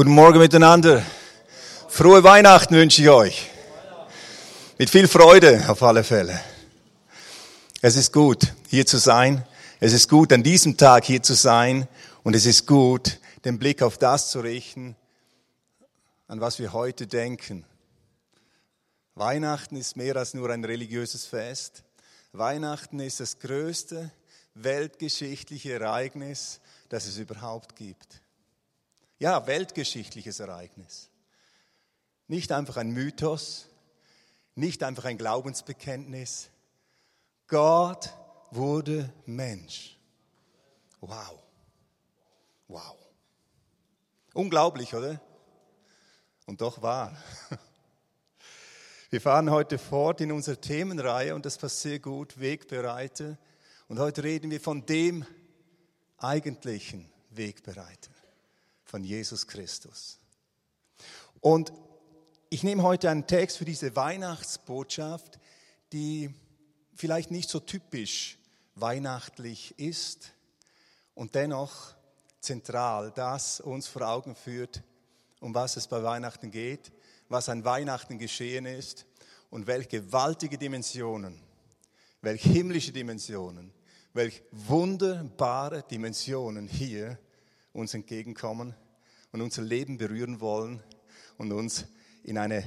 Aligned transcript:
Guten 0.00 0.12
Morgen 0.12 0.38
miteinander. 0.38 1.04
Frohe 1.86 2.24
Weihnachten 2.24 2.74
wünsche 2.74 3.02
ich 3.02 3.10
euch. 3.10 3.50
Mit 4.78 4.88
viel 4.88 5.06
Freude 5.06 5.62
auf 5.68 5.82
alle 5.82 6.04
Fälle. 6.04 6.40
Es 7.82 7.96
ist 7.96 8.10
gut, 8.10 8.54
hier 8.70 8.86
zu 8.86 8.96
sein. 8.96 9.44
Es 9.78 9.92
ist 9.92 10.08
gut, 10.08 10.32
an 10.32 10.42
diesem 10.42 10.78
Tag 10.78 11.04
hier 11.04 11.22
zu 11.22 11.34
sein. 11.34 11.86
Und 12.22 12.34
es 12.34 12.46
ist 12.46 12.66
gut, 12.66 13.18
den 13.44 13.58
Blick 13.58 13.82
auf 13.82 13.98
das 13.98 14.30
zu 14.30 14.40
richten, 14.40 14.96
an 16.28 16.40
was 16.40 16.58
wir 16.58 16.72
heute 16.72 17.06
denken. 17.06 17.66
Weihnachten 19.16 19.76
ist 19.76 19.98
mehr 19.98 20.16
als 20.16 20.32
nur 20.32 20.48
ein 20.48 20.64
religiöses 20.64 21.26
Fest. 21.26 21.84
Weihnachten 22.32 23.00
ist 23.00 23.20
das 23.20 23.38
größte 23.38 24.10
weltgeschichtliche 24.54 25.74
Ereignis, 25.74 26.60
das 26.88 27.06
es 27.06 27.18
überhaupt 27.18 27.76
gibt. 27.76 28.22
Ja, 29.20 29.46
weltgeschichtliches 29.46 30.40
Ereignis. 30.40 31.10
Nicht 32.26 32.52
einfach 32.52 32.78
ein 32.78 32.90
Mythos, 32.90 33.66
nicht 34.54 34.82
einfach 34.82 35.04
ein 35.04 35.18
Glaubensbekenntnis. 35.18 36.48
Gott 37.46 38.16
wurde 38.50 39.12
Mensch. 39.26 39.98
Wow. 41.02 41.38
Wow. 42.66 42.96
Unglaublich, 44.32 44.94
oder? 44.94 45.20
Und 46.46 46.62
doch 46.62 46.80
wahr. 46.80 47.14
Wir 49.10 49.20
fahren 49.20 49.50
heute 49.50 49.76
fort 49.76 50.22
in 50.22 50.32
unserer 50.32 50.58
Themenreihe 50.58 51.34
und 51.34 51.44
das 51.44 51.58
passt 51.58 51.82
sehr 51.82 51.98
gut, 51.98 52.40
Wegbereiter. 52.40 53.36
Und 53.86 53.98
heute 53.98 54.24
reden 54.24 54.50
wir 54.50 54.62
von 54.62 54.86
dem 54.86 55.26
eigentlichen 56.16 57.12
Wegbereiter 57.28 58.19
von 58.90 59.04
Jesus 59.04 59.46
Christus. 59.46 60.18
Und 61.40 61.72
ich 62.48 62.64
nehme 62.64 62.82
heute 62.82 63.08
einen 63.08 63.28
Text 63.28 63.58
für 63.58 63.64
diese 63.64 63.94
Weihnachtsbotschaft, 63.94 65.38
die 65.92 66.34
vielleicht 66.96 67.30
nicht 67.30 67.48
so 67.48 67.60
typisch 67.60 68.36
weihnachtlich 68.74 69.78
ist 69.78 70.32
und 71.14 71.36
dennoch 71.36 71.94
zentral 72.40 73.12
das 73.14 73.60
uns 73.60 73.86
vor 73.86 74.02
Augen 74.02 74.34
führt, 74.34 74.82
um 75.38 75.54
was 75.54 75.76
es 75.76 75.86
bei 75.86 76.02
Weihnachten 76.02 76.50
geht, 76.50 76.90
was 77.28 77.48
an 77.48 77.64
Weihnachten 77.64 78.18
geschehen 78.18 78.66
ist 78.66 79.06
und 79.50 79.68
welche 79.68 80.00
gewaltige 80.00 80.58
Dimensionen, 80.58 81.40
welche 82.22 82.48
himmlische 82.48 82.90
Dimensionen, 82.90 83.72
welche 84.14 84.42
wunderbare 84.50 85.84
Dimensionen 85.84 86.66
hier 86.66 87.20
uns 87.72 87.94
entgegenkommen 87.94 88.74
und 89.32 89.40
unser 89.40 89.62
Leben 89.62 89.98
berühren 89.98 90.40
wollen 90.40 90.82
und 91.38 91.52
uns 91.52 91.84
in 92.24 92.38
eine 92.38 92.64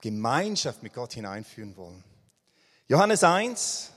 Gemeinschaft 0.00 0.82
mit 0.82 0.92
Gott 0.92 1.14
hineinführen 1.14 1.76
wollen. 1.76 2.04
Johannes 2.86 3.24
1, 3.24 3.92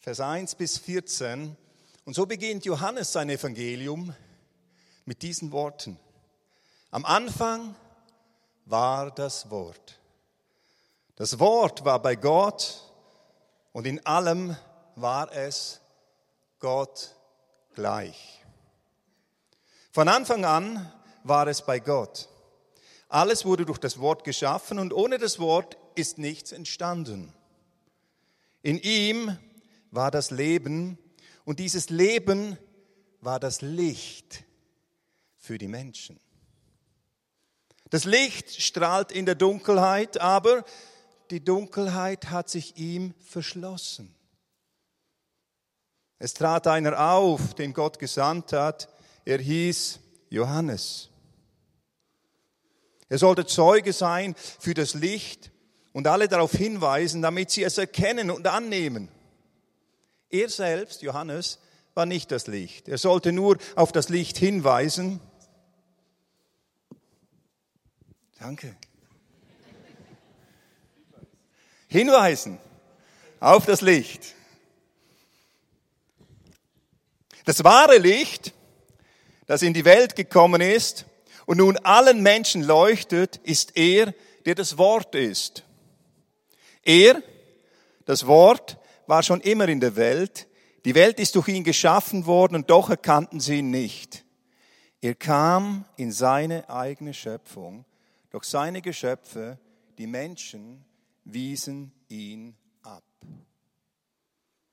Vers 0.00 0.20
1 0.20 0.56
bis 0.56 0.78
14. 0.78 1.56
Und 2.04 2.14
so 2.14 2.26
beginnt 2.26 2.66
Johannes 2.66 3.12
sein 3.12 3.30
Evangelium 3.30 4.14
mit 5.06 5.22
diesen 5.22 5.50
Worten. 5.52 5.98
Am 6.90 7.04
Anfang 7.04 7.74
war 8.66 9.10
das 9.10 9.50
Wort. 9.50 9.98
Das 11.16 11.38
Wort 11.38 11.84
war 11.84 12.02
bei 12.02 12.16
Gott 12.16 12.82
und 13.72 13.86
in 13.86 14.04
allem 14.04 14.56
war 14.96 15.32
es 15.32 15.80
Gott 16.58 17.16
gleich. 17.74 18.44
Von 19.92 20.08
Anfang 20.08 20.44
an 20.44 20.92
war 21.22 21.46
es 21.46 21.62
bei 21.62 21.78
Gott. 21.78 22.28
Alles 23.08 23.44
wurde 23.44 23.64
durch 23.64 23.78
das 23.78 24.00
Wort 24.00 24.24
geschaffen 24.24 24.78
und 24.78 24.92
ohne 24.92 25.18
das 25.18 25.38
Wort 25.38 25.76
ist 25.94 26.18
nichts 26.18 26.52
entstanden. 26.52 27.32
In 28.62 28.78
ihm 28.78 29.38
war 29.90 30.10
das 30.10 30.30
Leben 30.30 30.98
und 31.44 31.60
dieses 31.60 31.90
Leben 31.90 32.58
war 33.20 33.38
das 33.38 33.62
Licht 33.62 34.44
für 35.36 35.58
die 35.58 35.68
Menschen. 35.68 36.18
Das 37.90 38.04
Licht 38.04 38.60
strahlt 38.60 39.12
in 39.12 39.26
der 39.26 39.34
Dunkelheit, 39.34 40.20
aber 40.20 40.64
die 41.30 41.44
Dunkelheit 41.44 42.30
hat 42.30 42.48
sich 42.48 42.76
ihm 42.76 43.14
verschlossen. 43.24 44.14
Es 46.18 46.34
trat 46.34 46.66
einer 46.66 47.12
auf, 47.12 47.54
den 47.54 47.72
Gott 47.72 47.98
gesandt 47.98 48.52
hat. 48.52 48.88
Er 49.24 49.38
hieß 49.38 49.98
Johannes. 50.30 51.10
Er 53.08 53.18
sollte 53.18 53.46
Zeuge 53.46 53.92
sein 53.92 54.34
für 54.36 54.74
das 54.74 54.94
Licht 54.94 55.50
und 55.92 56.06
alle 56.06 56.28
darauf 56.28 56.52
hinweisen, 56.52 57.22
damit 57.22 57.50
sie 57.50 57.62
es 57.62 57.78
erkennen 57.78 58.30
und 58.30 58.46
annehmen. 58.46 59.08
Er 60.30 60.48
selbst, 60.48 61.02
Johannes, 61.02 61.60
war 61.94 62.06
nicht 62.06 62.32
das 62.32 62.46
Licht. 62.46 62.88
Er 62.88 62.98
sollte 62.98 63.30
nur 63.30 63.58
auf 63.76 63.92
das 63.92 64.08
Licht 64.08 64.36
hinweisen. 64.36 65.20
Danke. 68.38 68.76
Hinweisen 71.86 72.58
auf 73.38 73.64
das 73.66 73.80
Licht. 73.80 74.34
Das 77.44 77.62
wahre 77.62 77.98
Licht, 77.98 78.54
das 79.46 79.62
in 79.62 79.74
die 79.74 79.84
Welt 79.84 80.16
gekommen 80.16 80.60
ist 80.60 81.04
und 81.46 81.58
nun 81.58 81.76
allen 81.78 82.22
Menschen 82.22 82.62
leuchtet, 82.62 83.36
ist 83.44 83.76
er, 83.76 84.14
der 84.46 84.54
das 84.54 84.78
Wort 84.78 85.14
ist. 85.14 85.64
Er, 86.82 87.22
das 88.06 88.26
Wort, 88.26 88.78
war 89.06 89.22
schon 89.22 89.40
immer 89.40 89.68
in 89.68 89.80
der 89.80 89.96
Welt. 89.96 90.46
Die 90.84 90.94
Welt 90.94 91.20
ist 91.20 91.34
durch 91.34 91.48
ihn 91.48 91.64
geschaffen 91.64 92.26
worden 92.26 92.56
und 92.56 92.70
doch 92.70 92.90
erkannten 92.90 93.40
sie 93.40 93.58
ihn 93.58 93.70
nicht. 93.70 94.24
Er 95.00 95.14
kam 95.14 95.84
in 95.96 96.12
seine 96.12 96.68
eigene 96.70 97.12
Schöpfung, 97.12 97.84
doch 98.30 98.42
seine 98.42 98.80
Geschöpfe, 98.80 99.58
die 99.98 100.06
Menschen, 100.06 100.84
wiesen 101.24 101.92
ihn 102.08 102.56
ab. 102.82 103.04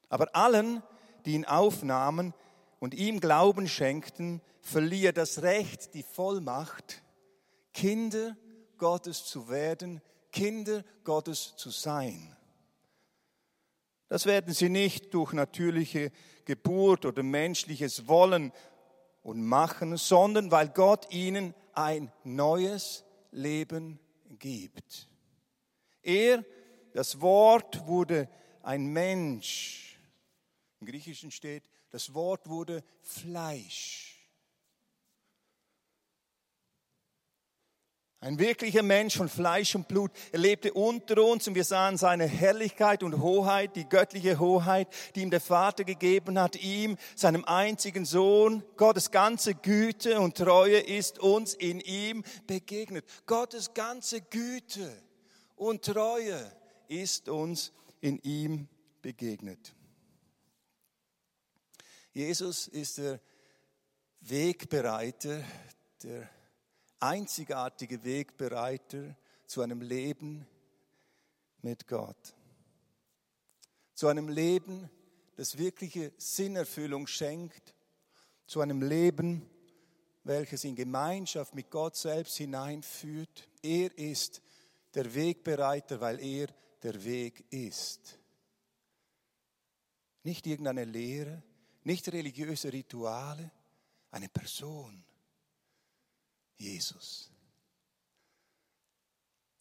Aber 0.10 0.34
allen, 0.34 0.82
die 1.26 1.34
ihn 1.34 1.46
aufnahmen, 1.46 2.34
und 2.82 2.96
ihm 2.96 3.20
Glauben 3.20 3.68
schenkten, 3.68 4.42
verlieh 4.60 5.06
er 5.06 5.14
das 5.14 5.44
Recht, 5.44 5.94
die 5.94 6.02
Vollmacht, 6.02 7.04
Kinder 7.74 8.36
Gottes 8.80 9.24
zu 9.24 9.50
werden, 9.50 10.02
Kinder 10.32 10.84
Gottes 11.04 11.54
zu 11.58 11.70
sein. 11.70 12.36
Das 14.08 14.26
werden 14.26 14.54
sie 14.54 14.70
nicht 14.70 15.14
durch 15.14 15.32
natürliche 15.32 16.12
Geburt 16.46 17.06
oder 17.06 17.22
menschliches 17.22 18.08
Wollen 18.08 18.52
und 19.22 19.44
Machen, 19.46 19.96
sondern 19.96 20.50
weil 20.50 20.70
Gott 20.70 21.14
ihnen 21.14 21.54
ein 21.74 22.12
neues 22.24 23.06
Leben 23.30 24.00
gibt. 24.40 25.08
Er, 26.02 26.44
das 26.94 27.22
Wort, 27.22 27.86
wurde 27.86 28.28
ein 28.64 28.88
Mensch. 28.88 30.00
Im 30.80 30.88
Griechischen 30.88 31.30
steht, 31.30 31.70
das 31.92 32.14
Wort 32.14 32.48
wurde 32.50 32.84
Fleisch. 33.02 34.08
Ein 38.24 38.38
wirklicher 38.38 38.84
Mensch 38.84 39.18
von 39.18 39.30
Fleisch 39.30 39.74
und 39.74 39.88
Blut. 39.88 40.12
Er 40.32 40.38
lebte 40.38 40.74
unter 40.74 41.24
uns 41.24 41.48
und 41.48 41.56
wir 41.56 41.64
sahen 41.64 41.98
seine 41.98 42.28
Herrlichkeit 42.28 43.02
und 43.02 43.20
Hoheit, 43.20 43.76
die 43.76 43.90
göttliche 43.90 44.40
Hoheit, 44.40 44.88
die 45.16 45.24
ihm 45.24 45.32
der 45.32 45.42
Vater 45.42 45.84
gegeben 45.84 46.40
hat, 46.40 46.56
ihm, 46.56 46.98
seinem 47.16 47.46
einzigen 47.46 48.06
Sohn. 48.06 48.64
Gottes 48.78 49.10
ganze 49.10 49.56
Güte 49.56 50.20
und 50.20 50.38
Treue 50.38 50.78
ist 50.78 51.18
uns 51.18 51.56
in 51.56 51.80
ihm 51.80 52.24
begegnet. 52.46 53.06
Gottes 53.26 53.74
ganze 53.74 54.22
Güte 54.22 55.02
und 55.56 55.84
Treue 55.84 56.40
ist 56.90 57.28
uns 57.28 57.74
in 58.02 58.20
ihm 58.20 58.68
begegnet. 59.02 59.74
Jesus 62.14 62.68
ist 62.68 62.98
der 62.98 63.22
Wegbereiter, 64.20 65.44
der 66.04 66.30
einzigartige 67.00 68.04
Wegbereiter 68.04 69.16
zu 69.48 69.62
einem 69.62 69.82
Leben 69.82 70.46
mit 71.62 71.88
Gott. 71.88 72.36
Zu 73.94 74.08
einem 74.08 74.28
Leben, 74.28 74.90
das 75.38 75.58
wirkliche 75.58 76.12
Sinnerfüllung 76.18 77.08
schenkt. 77.08 77.76
Zu 78.46 78.60
einem 78.60 78.82
Leben, 78.82 79.50
welches 80.24 80.66
in 80.66 80.76
Gemeinschaft 80.76 81.56
mit 81.56 81.70
Gott 81.70 81.96
selbst 81.96 82.36
hineinführt. 82.36 83.48
Er 83.62 83.98
ist 83.98 84.42
der 84.94 85.16
Wegbereiter, 85.16 86.02
weil 86.02 86.20
er 86.20 86.48
der 86.84 87.04
Weg 87.06 87.46
ist. 87.52 88.20
Nicht 90.24 90.46
irgendeine 90.46 90.84
Lehre, 90.84 91.42
nicht 91.84 92.08
religiöse 92.10 92.72
Rituale, 92.72 93.52
eine 94.12 94.30
Person, 94.30 95.04
Jesus. 96.58 97.30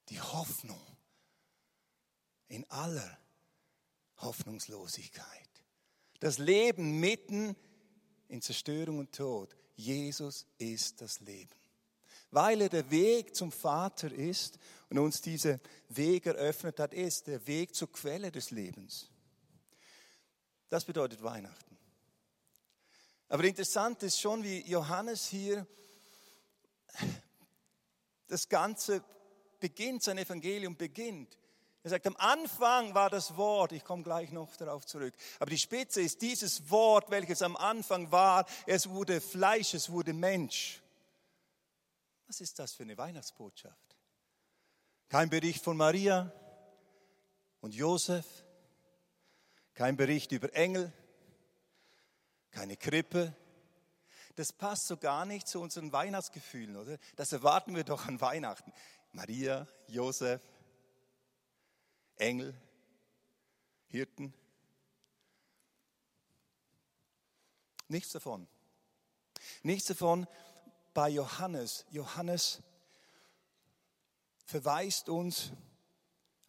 Die 0.08 0.20
Hoffnung 0.20 0.80
in 2.48 2.68
aller 2.70 3.18
Hoffnungslosigkeit. 4.18 5.48
Das 6.18 6.38
Leben 6.38 7.00
mitten 7.00 7.56
in 8.28 8.42
Zerstörung 8.42 8.98
und 8.98 9.12
Tod. 9.12 9.56
Jesus 9.76 10.46
ist 10.58 11.00
das 11.00 11.20
Leben. 11.20 11.54
Weil 12.30 12.60
er 12.60 12.68
der 12.68 12.90
Weg 12.90 13.34
zum 13.34 13.50
Vater 13.50 14.12
ist 14.12 14.58
und 14.88 14.98
uns 14.98 15.20
diese 15.20 15.60
Weg 15.88 16.26
eröffnet 16.26 16.78
hat, 16.78 16.92
ist 16.92 17.26
der 17.26 17.44
Weg 17.46 17.74
zur 17.74 17.90
Quelle 17.90 18.30
des 18.30 18.50
Lebens. 18.50 19.10
Das 20.68 20.84
bedeutet 20.84 21.22
Weihnachten. 21.22 21.69
Aber 23.30 23.44
interessant 23.44 24.02
ist 24.02 24.20
schon, 24.20 24.42
wie 24.42 24.60
Johannes 24.68 25.28
hier 25.28 25.64
das 28.26 28.48
Ganze 28.48 29.04
beginnt, 29.60 30.02
sein 30.02 30.18
Evangelium 30.18 30.76
beginnt. 30.76 31.38
Er 31.84 31.90
sagt, 31.90 32.08
am 32.08 32.16
Anfang 32.16 32.92
war 32.92 33.08
das 33.08 33.36
Wort, 33.36 33.70
ich 33.70 33.84
komme 33.84 34.02
gleich 34.02 34.32
noch 34.32 34.56
darauf 34.56 34.84
zurück, 34.84 35.14
aber 35.38 35.48
die 35.48 35.58
Spitze 35.58 36.02
ist 36.02 36.20
dieses 36.20 36.70
Wort, 36.70 37.08
welches 37.12 37.40
am 37.40 37.56
Anfang 37.56 38.10
war, 38.10 38.46
es 38.66 38.88
wurde 38.88 39.20
Fleisch, 39.20 39.74
es 39.74 39.90
wurde 39.90 40.12
Mensch. 40.12 40.82
Was 42.26 42.40
ist 42.40 42.58
das 42.58 42.72
für 42.72 42.82
eine 42.82 42.98
Weihnachtsbotschaft? 42.98 43.96
Kein 45.08 45.30
Bericht 45.30 45.62
von 45.62 45.76
Maria 45.76 46.32
und 47.60 47.76
Josef, 47.76 48.26
kein 49.74 49.96
Bericht 49.96 50.32
über 50.32 50.52
Engel, 50.52 50.92
keine 52.50 52.76
Krippe. 52.76 53.34
Das 54.36 54.52
passt 54.52 54.86
so 54.86 54.96
gar 54.96 55.26
nicht 55.26 55.48
zu 55.48 55.60
unseren 55.60 55.92
Weihnachtsgefühlen, 55.92 56.76
oder? 56.76 56.98
Das 57.16 57.32
erwarten 57.32 57.74
wir 57.74 57.84
doch 57.84 58.06
an 58.06 58.20
Weihnachten. 58.20 58.72
Maria, 59.12 59.66
Josef, 59.88 60.40
Engel, 62.16 62.54
Hirten. 63.88 64.32
Nichts 67.88 68.12
davon. 68.12 68.46
Nichts 69.62 69.88
davon 69.88 70.26
bei 70.94 71.08
Johannes. 71.08 71.84
Johannes 71.90 72.62
verweist 74.44 75.08
uns 75.08 75.52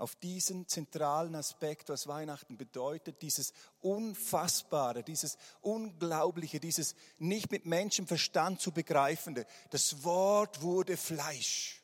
auf 0.02 0.16
diesen 0.16 0.68
zentralen 0.68 1.36
Aspekt, 1.36 1.90
was 1.90 2.08
Weihnachten 2.08 2.58
bedeutet, 2.58 3.22
dieses 3.22 3.54
Unfassbare, 3.82 5.04
dieses 5.04 5.38
Unglaubliche, 5.62 6.60
dieses 6.60 6.96
nicht 7.20 7.52
mit 7.52 7.68
Menschenverstand 7.68 8.60
zu 8.60 8.72
begreifende. 8.72 9.46
Das 9.70 10.04
Wort 10.04 10.64
wurde 10.64 10.98
Fleisch. 10.98 11.84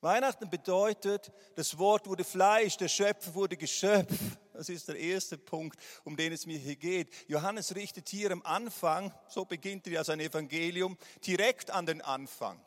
Weihnachten 0.00 0.48
bedeutet, 0.48 1.32
das 1.56 1.76
Wort 1.76 2.06
wurde 2.06 2.22
Fleisch, 2.22 2.76
der 2.76 2.86
Schöpfer 2.86 3.34
wurde 3.34 3.56
Geschöpf. 3.56 4.16
Das 4.52 4.68
ist 4.68 4.86
der 4.86 4.96
erste 4.96 5.36
Punkt, 5.38 5.78
um 6.04 6.16
den 6.16 6.32
es 6.32 6.46
mir 6.46 6.58
hier 6.58 6.76
geht. 6.76 7.12
Johannes 7.26 7.74
richtet 7.74 8.08
hier 8.08 8.30
am 8.30 8.42
Anfang, 8.42 9.12
so 9.28 9.44
beginnt 9.44 9.88
er 9.88 9.94
ja 9.94 10.04
sein 10.04 10.20
Evangelium, 10.20 10.96
direkt 11.26 11.72
an 11.72 11.86
den 11.86 12.00
Anfang. 12.00 12.60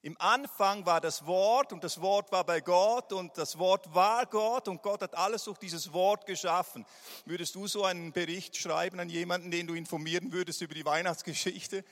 Im 0.00 0.16
Anfang 0.20 0.86
war 0.86 1.00
das 1.00 1.26
Wort 1.26 1.72
und 1.72 1.82
das 1.82 2.00
Wort 2.00 2.30
war 2.30 2.44
bei 2.44 2.60
Gott 2.60 3.12
und 3.12 3.36
das 3.36 3.58
Wort 3.58 3.92
war 3.94 4.26
Gott 4.26 4.68
und 4.68 4.80
Gott 4.80 5.02
hat 5.02 5.16
alles 5.16 5.44
durch 5.44 5.58
dieses 5.58 5.92
Wort 5.92 6.24
geschaffen. 6.24 6.86
Würdest 7.24 7.56
du 7.56 7.66
so 7.66 7.84
einen 7.84 8.12
Bericht 8.12 8.56
schreiben 8.56 9.00
an 9.00 9.10
jemanden, 9.10 9.50
den 9.50 9.66
du 9.66 9.74
informieren 9.74 10.32
würdest 10.32 10.60
über 10.62 10.74
die 10.74 10.84
Weihnachtsgeschichte? 10.84 11.84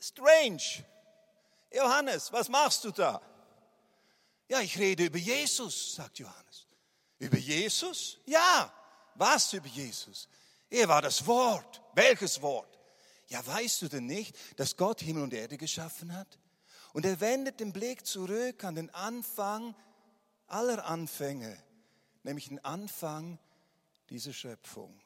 Strange. 0.00 0.84
Johannes, 1.70 2.32
was 2.32 2.48
machst 2.48 2.84
du 2.84 2.90
da? 2.90 3.20
Ja, 4.48 4.60
ich 4.60 4.78
rede 4.78 5.04
über 5.04 5.18
Jesus, 5.18 5.96
sagt 5.96 6.18
Johannes. 6.18 6.66
Über 7.18 7.36
Jesus? 7.36 8.18
Ja. 8.24 8.72
Was 9.14 9.52
über 9.52 9.68
Jesus? 9.68 10.28
Er 10.70 10.88
war 10.88 11.02
das 11.02 11.26
Wort. 11.26 11.82
Welches 11.94 12.40
Wort? 12.40 12.78
Ja, 13.28 13.44
weißt 13.46 13.82
du 13.82 13.88
denn 13.88 14.06
nicht, 14.06 14.36
dass 14.58 14.76
Gott 14.76 15.00
Himmel 15.00 15.24
und 15.24 15.34
Erde 15.34 15.58
geschaffen 15.58 16.16
hat? 16.16 16.38
Und 16.96 17.04
er 17.04 17.20
wendet 17.20 17.60
den 17.60 17.74
Blick 17.74 18.06
zurück 18.06 18.64
an 18.64 18.74
den 18.74 18.88
Anfang 18.94 19.74
aller 20.46 20.82
Anfänge, 20.86 21.54
nämlich 22.22 22.48
den 22.48 22.64
Anfang 22.64 23.38
dieser 24.08 24.32
Schöpfung. 24.32 24.98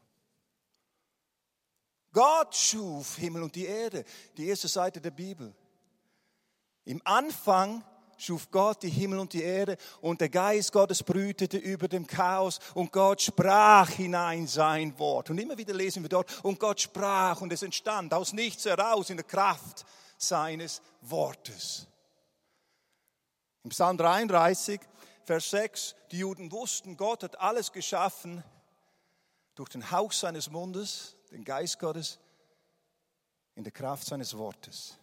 Gott 2.13 2.55
schuf 2.55 3.17
Himmel 3.17 3.43
und 3.43 3.57
die 3.57 3.65
Erde, 3.65 4.05
die 4.37 4.47
erste 4.47 4.69
Seite 4.69 5.01
der 5.01 5.11
Bibel. 5.11 5.53
Im 6.85 7.03
Anfang 7.05 7.85
schuf 8.17 8.53
Gott 8.53 8.85
die 8.85 8.89
Himmel 8.89 9.19
und 9.19 9.33
die 9.33 9.43
Erde 9.43 9.77
und 10.01 10.21
der 10.21 10.29
Geist 10.29 10.71
Gottes 10.71 11.03
brütete 11.03 11.59
über 11.59 11.89
dem 11.89 12.07
Chaos 12.07 12.61
und 12.75 12.93
Gott 12.93 13.21
sprach 13.21 13.91
hinein 13.91 14.47
sein 14.47 14.97
Wort. 15.01 15.31
Und 15.31 15.39
immer 15.39 15.59
wieder 15.59 15.75
lesen 15.75 16.05
wir 16.05 16.09
dort, 16.09 16.45
und 16.45 16.61
Gott 16.61 16.81
sprach 16.81 17.41
und 17.41 17.53
es 17.53 17.65
entstand 17.65 18.15
aus 18.15 18.33
nichts 18.33 18.65
heraus 18.65 19.11
in 19.11 19.17
der 19.17 19.27
Kraft 19.27 19.85
seines 20.23 20.83
Wortes. 21.01 21.87
Im 23.63 23.71
Psalm 23.71 23.99
33, 23.99 24.81
Vers 25.25 25.51
6, 25.51 25.95
die 26.11 26.19
Juden 26.19 26.51
wussten, 26.51 26.97
Gott 26.97 27.23
hat 27.23 27.39
alles 27.41 27.73
geschaffen 27.73 28.43
durch 29.55 29.69
den 29.69 29.91
Hauch 29.91 30.13
seines 30.13 30.51
Mundes, 30.51 31.17
den 31.31 31.45
Geist 31.45 31.79
Gottes, 31.79 32.19
in 33.55 33.65
der 33.65 33.73
Kraft 33.73 34.07
seines 34.07 34.37
Wortes. 34.37 34.99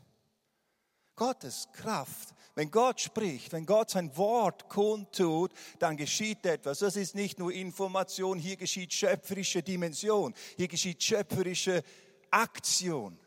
Gottes 1.16 1.68
Kraft. 1.74 2.34
Wenn 2.56 2.72
Gott 2.72 3.02
spricht, 3.02 3.52
wenn 3.52 3.66
Gott 3.66 3.90
sein 3.90 4.16
Wort 4.18 4.70
kundtut, 4.70 5.52
dann 5.80 5.98
geschieht 5.98 6.46
etwas. 6.46 6.80
Das 6.80 6.96
ist 6.96 7.16
nicht 7.16 7.40
nur 7.40 7.52
Information, 7.52 8.40
hier 8.40 8.56
geschieht 8.56 8.94
schöpferische 8.94 9.62
Dimension, 9.62 10.34
hier 10.56 10.68
geschieht 10.68 11.04
schöpferische 11.04 11.84
Aktion. 12.32 13.20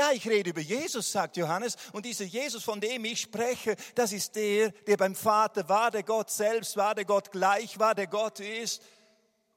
Ja, 0.00 0.12
ich 0.12 0.26
rede 0.26 0.48
über 0.48 0.62
Jesus, 0.62 1.12
sagt 1.12 1.36
Johannes, 1.36 1.76
und 1.92 2.06
dieser 2.06 2.24
Jesus, 2.24 2.64
von 2.64 2.80
dem 2.80 3.04
ich 3.04 3.20
spreche, 3.20 3.76
das 3.94 4.12
ist 4.12 4.34
der, 4.34 4.70
der 4.70 4.96
beim 4.96 5.14
Vater 5.14 5.68
war, 5.68 5.90
der 5.90 6.04
Gott 6.04 6.30
selbst 6.30 6.74
war, 6.78 6.94
der 6.94 7.04
Gott 7.04 7.30
gleich 7.30 7.78
war, 7.78 7.94
der 7.94 8.06
Gott 8.06 8.40
ist 8.40 8.80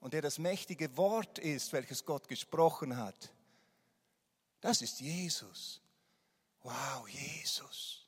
und 0.02 0.14
der 0.14 0.22
das 0.22 0.40
mächtige 0.40 0.98
Wort 0.98 1.40
ist, 1.40 1.72
welches 1.72 2.04
Gott 2.04 2.28
gesprochen 2.28 2.98
hat. 2.98 3.32
Das 4.60 4.82
ist 4.82 5.00
Jesus. 5.00 5.80
Wow, 6.62 7.08
Jesus. 7.08 8.06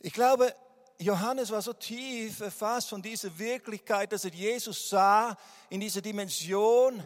Ich 0.00 0.12
glaube, 0.12 0.52
Johannes 0.98 1.52
war 1.52 1.62
so 1.62 1.72
tief 1.72 2.40
erfasst 2.40 2.88
von 2.88 3.00
dieser 3.00 3.38
Wirklichkeit, 3.38 4.10
dass 4.10 4.24
er 4.24 4.32
Jesus 4.32 4.88
sah 4.88 5.36
in 5.70 5.78
dieser 5.78 6.02
Dimension 6.02 7.04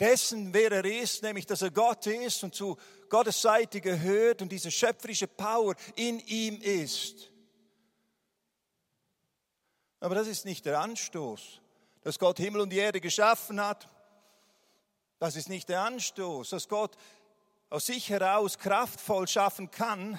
dessen, 0.00 0.52
wer 0.54 0.72
er 0.72 0.84
ist, 0.84 1.22
nämlich 1.22 1.46
dass 1.46 1.62
er 1.62 1.70
Gott 1.70 2.06
ist 2.06 2.42
und 2.42 2.54
zu 2.54 2.76
Gottes 3.08 3.40
Seite 3.40 3.80
gehört 3.80 4.42
und 4.42 4.50
diese 4.50 4.70
schöpferische 4.70 5.28
Power 5.28 5.74
in 5.94 6.18
ihm 6.20 6.60
ist. 6.60 7.30
Aber 10.00 10.14
das 10.14 10.26
ist 10.26 10.46
nicht 10.46 10.64
der 10.64 10.80
Anstoß, 10.80 11.60
dass 12.02 12.18
Gott 12.18 12.38
Himmel 12.38 12.62
und 12.62 12.70
die 12.70 12.78
Erde 12.78 13.00
geschaffen 13.00 13.60
hat 13.60 13.88
das 15.20 15.36
ist 15.36 15.50
nicht 15.50 15.68
der 15.68 15.82
Anstoß, 15.82 16.48
dass 16.48 16.66
Gott 16.66 16.96
aus 17.68 17.86
sich 17.86 18.08
heraus 18.08 18.58
kraftvoll 18.58 19.28
schaffen 19.28 19.70
kann. 19.70 20.18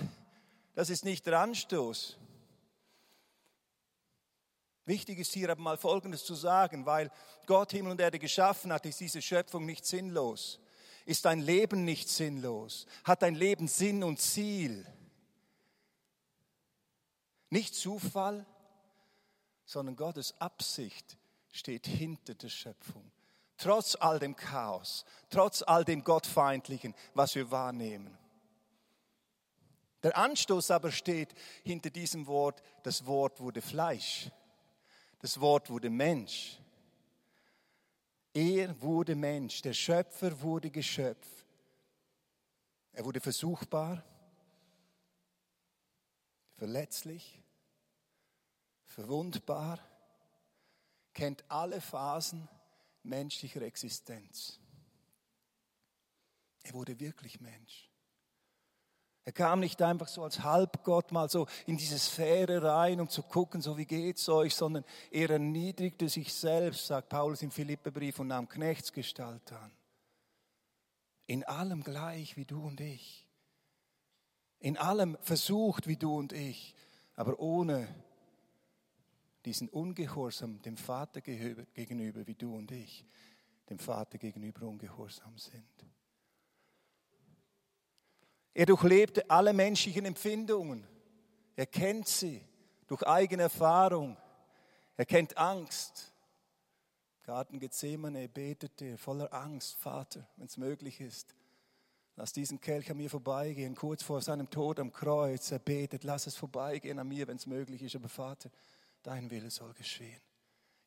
Das 0.76 0.92
ist 0.92 1.04
nicht 1.04 1.26
der 1.26 1.40
Anstoß. 1.40 2.18
Wichtig 4.86 5.20
ist 5.20 5.34
hier 5.34 5.50
aber 5.50 5.62
mal 5.62 5.78
Folgendes 5.78 6.24
zu 6.26 6.34
sagen, 6.34 6.86
weil 6.86 7.12
Gott 7.46 7.72
Himmel 7.72 7.92
und 7.92 8.02
Erde 8.02 8.20
geschaffen 8.20 8.74
hat, 8.74 8.86
ist 8.86 9.00
diese 9.00 9.22
Schöpfung 9.22 9.66
nicht 9.66 9.86
sinnlos. 9.86 10.60
Ist 11.06 11.26
dein 11.26 11.40
Leben 11.40 11.86
nicht 11.86 12.10
sinnlos? 12.10 12.86
Hat 13.04 13.22
dein 13.22 13.36
Leben 13.36 13.68
Sinn 13.68 14.04
und 14.04 14.20
Ziel? 14.20 14.86
Nicht 17.50 17.76
Zufall, 17.76 18.46
sondern 19.66 19.96
Gottes 19.96 20.40
Absicht 20.40 21.18
steht 21.52 21.86
hinter 21.86 22.34
der 22.34 22.50
Schöpfung 22.50 23.12
trotz 23.62 23.96
all 23.96 24.20
dem 24.20 24.36
Chaos, 24.36 25.06
trotz 25.30 25.62
all 25.62 25.86
dem 25.86 26.04
Gottfeindlichen, 26.04 26.96
was 27.14 27.36
wir 27.36 27.52
wahrnehmen. 27.52 28.18
Der 30.04 30.18
Anstoß 30.18 30.72
aber 30.72 30.92
steht 30.92 31.36
hinter 31.64 31.92
diesem 31.92 32.26
Wort, 32.26 32.64
das 32.82 33.06
Wort 33.06 33.40
wurde 33.40 33.62
Fleisch, 33.62 34.32
das 35.22 35.40
Wort 35.40 35.70
wurde 35.70 35.90
Mensch. 35.90 36.58
Er 38.34 38.82
wurde 38.82 39.16
Mensch, 39.16 39.62
der 39.62 39.74
Schöpfer 39.74 40.42
wurde 40.42 40.72
Geschöpf. 40.72 41.28
Er 42.92 43.06
wurde 43.06 43.22
versuchbar, 43.22 44.04
verletzlich, 46.56 47.42
verwundbar, 48.84 49.80
kennt 51.14 51.44
alle 51.50 51.80
Phasen 51.80 52.50
menschlicher 53.04 53.62
Existenz. 53.62 54.60
Er 56.64 56.74
wurde 56.74 57.00
wirklich 57.00 57.40
Mensch. 57.40 57.91
Er 59.24 59.34
kam 59.34 59.60
nicht 59.60 59.82
einfach 59.82 60.08
so 60.08 60.24
als 60.24 60.42
Halbgott 60.42 61.12
mal 61.12 61.30
so 61.30 61.48
in 61.68 61.78
diese 61.78 62.00
Sphäre 62.00 62.64
rein, 62.64 63.00
um 63.00 63.08
zu 63.08 63.22
gucken, 63.22 63.62
so 63.62 63.78
wie 63.78 63.86
geht's 63.86 64.28
euch, 64.30 64.56
sondern 64.56 64.84
er 65.12 65.30
erniedrigte 65.30 66.10
sich 66.10 66.34
selbst, 66.34 66.88
sagt 66.88 67.10
Paulus 67.10 67.44
im 67.44 67.52
Philipperbrief, 67.52 68.20
und 68.20 68.28
nahm 68.28 68.50
Knechtsgestalt 68.50 69.52
an. 69.52 69.72
In 71.28 71.44
allem 71.44 71.84
gleich 71.84 72.36
wie 72.36 72.46
du 72.46 72.66
und 72.66 72.82
ich. 72.82 73.28
In 74.60 74.78
allem 74.78 75.18
versucht 75.22 75.88
wie 75.88 75.98
du 75.98 76.18
und 76.18 76.34
ich, 76.34 76.76
aber 77.16 77.40
ohne 77.40 77.88
diesen 79.46 79.70
Ungehorsam 79.70 80.62
dem 80.64 80.78
Vater 80.78 81.22
gegenüber, 81.22 82.26
wie 82.26 82.36
du 82.36 82.56
und 82.56 82.72
ich 82.72 83.06
dem 83.70 83.80
Vater 83.80 84.18
gegenüber 84.18 84.68
ungehorsam 84.68 85.38
sind. 85.38 85.86
Er 88.54 88.66
durchlebte 88.66 89.30
alle 89.30 89.54
menschlichen 89.54 90.06
Empfindungen. 90.06 90.86
Er 91.56 91.66
kennt 91.66 92.08
sie 92.08 92.42
durch 92.88 93.06
eigene 93.08 93.44
Erfahrung. 93.44 94.18
Er 94.98 95.06
kennt 95.06 95.38
Angst. 95.38 96.12
Garten 97.24 97.60
Gethsemane 97.60 98.28
betete 98.28 98.86
er 98.86 98.98
voller 98.98 99.32
Angst, 99.34 99.78
Vater, 99.78 100.28
wenn 100.36 100.48
es 100.48 100.58
möglich 100.58 101.00
ist. 101.00 101.36
Lass 102.18 102.34
diesen 102.34 102.60
Kelch 102.60 102.92
an 102.92 102.98
mir 102.98 103.10
vorbeigehen, 103.10 103.74
kurz 103.74 104.04
vor 104.04 104.22
seinem 104.22 104.50
Tod 104.50 104.80
am 104.80 104.92
Kreuz. 104.92 105.52
Er 105.52 105.60
betet, 105.60 106.04
lass 106.04 106.28
es 106.28 106.36
vorbeigehen 106.36 107.00
an 107.00 107.08
mir, 107.08 107.28
wenn 107.28 107.38
es 107.38 107.46
möglich 107.46 107.82
ist. 107.82 107.96
Aber 107.96 108.10
Vater, 108.10 108.52
dein 109.02 109.32
Wille 109.32 109.50
soll 109.50 109.74
geschehen. 109.74 110.22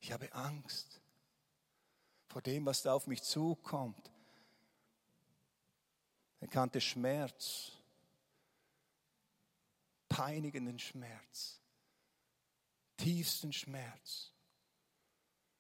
Ich 0.00 0.12
habe 0.12 0.30
Angst 0.34 1.00
vor 2.28 2.42
dem, 2.42 2.66
was 2.66 2.82
da 2.82 2.92
auf 2.92 3.06
mich 3.06 3.22
zukommt. 3.22 4.10
Er 6.40 6.48
kannte 6.48 6.80
Schmerz, 6.80 7.72
peinigenden 10.08 10.78
Schmerz, 10.78 11.60
tiefsten 12.96 13.52
Schmerz. 13.52 14.34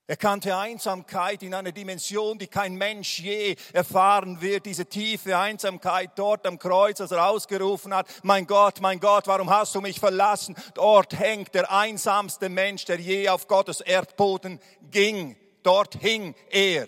Er 0.06 0.18
kannte 0.18 0.54
Einsamkeit 0.54 1.42
in 1.42 1.54
einer 1.54 1.72
Dimension, 1.72 2.38
die 2.38 2.46
kein 2.46 2.74
Mensch 2.74 3.20
je 3.20 3.56
erfahren 3.72 4.42
wird. 4.42 4.66
Diese 4.66 4.84
tiefe 4.84 5.38
Einsamkeit 5.38 6.10
dort 6.16 6.46
am 6.46 6.58
Kreuz, 6.58 7.00
als 7.00 7.10
er 7.10 7.26
ausgerufen 7.26 7.94
hat, 7.94 8.06
mein 8.22 8.46
Gott, 8.46 8.82
mein 8.82 9.00
Gott, 9.00 9.26
warum 9.26 9.48
hast 9.48 9.74
du 9.74 9.80
mich 9.80 9.98
verlassen? 9.98 10.56
Dort 10.74 11.18
hängt 11.18 11.54
der 11.54 11.72
einsamste 11.72 12.50
Mensch, 12.50 12.84
der 12.84 13.00
je 13.00 13.30
auf 13.30 13.48
Gottes 13.48 13.80
Erdboden 13.80 14.60
ging. 14.90 15.38
Dort 15.62 15.94
hing 15.94 16.34
er. 16.50 16.86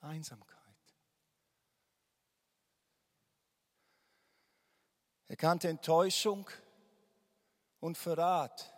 Einsamkeit. 0.00 0.51
Er 5.32 5.36
kannte 5.36 5.70
Enttäuschung 5.70 6.46
und 7.80 7.96
Verrat. 7.96 8.70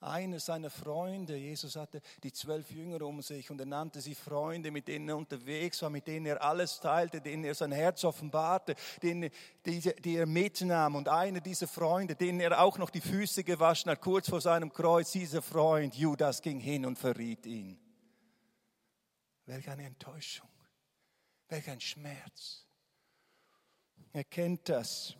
Einer 0.00 0.40
seiner 0.40 0.70
Freunde, 0.70 1.36
Jesus 1.36 1.76
hatte 1.76 2.00
die 2.22 2.32
zwölf 2.32 2.70
Jünger 2.70 3.02
um 3.02 3.20
sich 3.20 3.50
und 3.50 3.60
er 3.60 3.66
nannte 3.66 4.00
sie 4.00 4.14
Freunde, 4.14 4.70
mit 4.70 4.88
denen 4.88 5.10
er 5.10 5.16
unterwegs 5.18 5.82
war, 5.82 5.90
mit 5.90 6.06
denen 6.06 6.24
er 6.24 6.42
alles 6.42 6.80
teilte, 6.80 7.20
denen 7.20 7.44
er 7.44 7.54
sein 7.54 7.70
Herz 7.72 8.02
offenbarte, 8.04 8.76
denen, 9.02 9.28
die, 9.66 9.80
die 9.80 10.16
er 10.16 10.24
mitnahm. 10.24 10.94
Und 10.94 11.10
einer 11.10 11.42
dieser 11.42 11.68
Freunde, 11.68 12.16
denen 12.16 12.40
er 12.40 12.58
auch 12.58 12.78
noch 12.78 12.88
die 12.88 13.02
Füße 13.02 13.44
gewaschen 13.44 13.90
hat, 13.90 14.00
kurz 14.00 14.30
vor 14.30 14.40
seinem 14.40 14.72
Kreuz, 14.72 15.12
dieser 15.12 15.42
Freund, 15.42 15.94
Judas, 15.96 16.40
ging 16.40 16.60
hin 16.60 16.86
und 16.86 16.98
verriet 16.98 17.44
ihn. 17.44 17.78
Welch 19.44 19.68
eine 19.68 19.84
Enttäuschung, 19.84 20.48
welch 21.48 21.68
ein 21.68 21.80
Schmerz. 21.82 22.64
Er 24.14 24.24
kennt 24.24 24.66
das. 24.70 25.14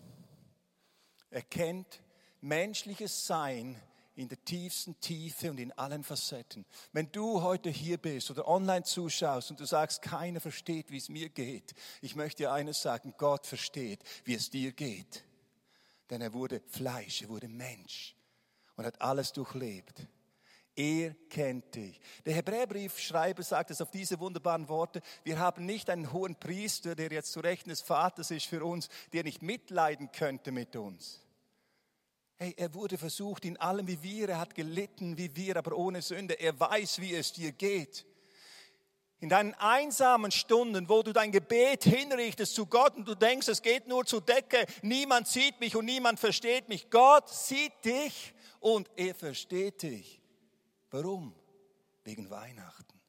Er 1.31 1.43
kennt 1.43 2.01
menschliches 2.41 3.27
Sein 3.27 3.81
in 4.15 4.29
der 4.29 4.43
tiefsten 4.45 4.99
Tiefe 5.01 5.51
und 5.51 5.59
in 5.59 5.73
allen 5.73 6.03
Facetten. 6.03 6.65
Wenn 6.93 7.13
du 7.13 7.43
heute 7.43 7.69
hier 7.69 7.99
bist 7.99 8.31
oder 8.31 8.49
online 8.49 8.85
zuschaust 8.85 9.51
und 9.51 9.61
du 9.61 9.67
sagst, 9.67 10.01
keiner 10.01 10.41
versteht, 10.41 10.91
wie 10.91 10.97
es 10.97 11.11
mir 11.11 11.29
geht, 11.29 11.75
ich 12.01 12.17
möchte 12.17 12.45
dir 12.45 12.53
eines 12.53 12.81
sagen, 12.81 13.15
Gott 13.19 13.47
versteht, 13.47 14.03
wie 14.25 14.35
es 14.35 14.49
dir 14.49 14.73
geht. 14.73 15.25
Denn 16.09 16.23
er 16.23 16.33
wurde 16.33 16.63
Fleisch, 16.67 17.23
er 17.23 17.29
wurde 17.29 17.49
Mensch 17.49 18.17
und 18.77 18.87
hat 18.87 19.01
alles 19.03 19.33
durchlebt. 19.33 20.07
Er 20.79 21.15
kennt 21.31 21.75
dich. 21.75 21.99
Der 22.27 22.35
Hebräerbriefschreiber 22.35 23.43
sagt 23.43 23.71
es 23.71 23.81
auf 23.81 23.91
diese 23.91 24.21
wunderbaren 24.21 24.69
Worte. 24.69 25.01
Wir 25.25 25.39
haben 25.39 25.65
nicht 25.65 25.89
einen 25.89 26.13
hohen 26.13 26.37
Priester, 26.37 26.95
der 26.95 27.11
jetzt 27.11 27.33
zu 27.33 27.41
Rechten 27.41 27.71
des 27.71 27.81
Vaters 27.81 28.31
ist 28.31 28.45
für 28.45 28.63
uns, 28.63 28.91
der 29.15 29.25
nicht 29.25 29.41
mitleiden 29.41 30.13
könnte 30.13 30.53
mit 30.53 30.77
uns. 30.77 31.23
Hey, 32.37 32.53
er 32.59 32.75
wurde 32.75 32.99
versucht 32.99 33.47
in 33.47 33.57
allem 33.57 33.89
wie 33.89 34.03
wir, 34.03 34.29
er 34.29 34.39
hat 34.39 34.55
gelitten 34.55 35.17
wie 35.17 35.35
wir, 35.35 35.57
aber 35.57 35.75
ohne 35.75 36.03
Sünde. 36.03 36.35
Er 36.35 36.61
weiß, 36.61 37.01
wie 37.01 37.15
es 37.15 37.33
dir 37.33 37.53
geht. 37.53 38.05
In 39.19 39.31
deinen 39.31 39.55
einsamen 39.55 40.31
Stunden, 40.31 40.91
wo 40.91 41.03
du 41.03 41.15
dein 41.15 41.33
Gebet 41.33 41.85
hinrichtest 41.85 42.55
zu 42.55 42.67
Gott 42.67 42.95
und 42.97 43.09
du 43.09 43.15
denkst, 43.15 43.49
es 43.49 43.63
geht 43.63 43.89
nur 43.89 44.05
zur 44.05 44.21
Decke, 44.21 44.67
niemand 44.83 45.27
sieht 45.27 45.59
mich 45.59 45.75
und 45.75 45.87
niemand 45.87 46.21
versteht 46.21 46.69
mich. 46.69 46.91
Gott 46.91 47.31
sieht 47.31 47.73
dich 47.83 48.35
und 48.61 48.91
er 48.95 49.15
versteht 49.15 49.81
dich. 49.83 50.21
Warum? 50.91 51.35
Wegen 52.05 52.31
Weihnachten. 52.31 53.01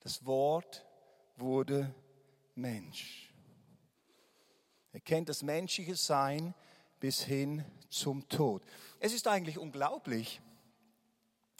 Das 0.00 0.24
Wort 0.24 0.86
wurde 1.36 1.94
Mensch. 2.54 3.32
Er 4.92 5.00
kennt 5.00 5.28
das 5.28 5.42
menschliche 5.42 5.96
Sein 5.96 6.54
bis 6.98 7.22
hin 7.22 7.64
zum 7.88 8.28
Tod. 8.28 8.62
Es 8.98 9.12
ist 9.12 9.26
eigentlich 9.26 9.58
unglaublich, 9.58 10.40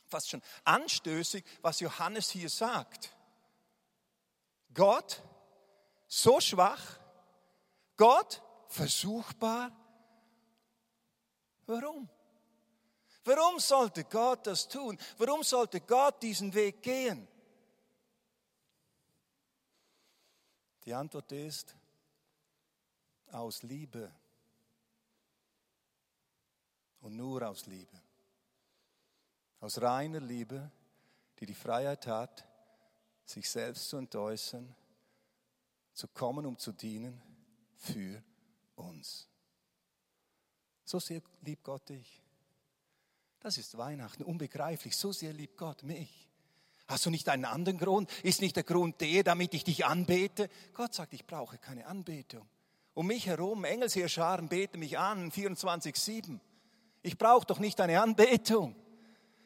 fast 0.09 0.29
schon 0.31 0.43
anstößig, 0.64 1.45
was 1.62 1.81
Johannes 1.81 2.31
hier 2.31 2.49
sagt. 2.49 3.14
Gott, 4.75 5.23
so 6.07 6.40
schwach, 6.40 6.99
Gott, 7.97 8.43
versuchbar. 8.69 9.73
Warum? 11.67 12.09
Warum 13.25 13.59
sollte 13.59 14.05
Gott 14.05 14.47
das 14.47 14.67
tun? 14.67 14.99
Warum 15.19 15.43
sollte 15.43 15.81
Gott 15.81 16.23
diesen 16.23 16.53
Weg 16.55 16.83
gehen? 16.83 17.29
Die 20.85 20.95
Antwort 20.95 21.31
ist 21.33 21.77
aus 23.31 23.62
Liebe 23.62 24.11
und 27.00 27.17
nur 27.17 27.47
aus 27.47 27.67
Liebe. 27.67 28.00
Aus 29.61 29.81
reiner 29.81 30.21
Liebe, 30.21 30.71
die 31.39 31.47
die 31.47 31.55
Freiheit 31.55 32.07
hat, 32.07 32.47
sich 33.25 33.49
selbst 33.49 33.89
zu 33.89 33.99
entäußern, 33.99 34.75
zu 35.93 36.09
kommen, 36.09 36.47
um 36.47 36.59
zu 36.59 36.73
dienen 36.73 37.21
für 37.77 38.23
uns. 38.75 39.29
So 40.85 40.99
sehr 40.99 41.23
liebt 41.43 41.62
Gott 41.62 41.89
dich. 41.89 42.23
Das 43.41 43.57
ist 43.57 43.79
Weihnachten, 43.79 44.23
unbegreiflich. 44.23 44.97
So 44.97 45.13
sehr 45.13 45.33
liebt 45.33 45.57
Gott 45.57 45.83
mich. 45.83 46.29
Hast 46.87 47.07
du 47.07 47.11
nicht 47.11 47.29
einen 47.29 47.47
anderen 47.47 47.79
Grund? 47.79 48.11
Ist 48.23 48.43
nicht 48.43 48.57
der 48.57 48.65
Grund 48.65 49.01
der, 49.01 49.23
damit 49.23 49.55
ich 49.55 49.65
dich 49.65 49.87
anbete? 49.87 50.51
Gott 50.75 50.93
sagt, 50.93 51.15
ich 51.15 51.27
brauche 51.27 51.57
keine 51.57 51.87
Anbetung. 51.87 52.47
Um 52.95 53.07
mich 53.07 53.27
herum, 53.27 53.65
Engelsheerscharen 53.65 54.49
beten 54.49 54.81
mich 54.81 54.99
an, 54.99 55.31
24-7. 55.31 56.39
Ich 57.03 57.17
brauche 57.17 57.47
doch 57.47 57.61
nicht 57.61 57.79
deine 57.79 58.03
Anbetung. 58.03 58.77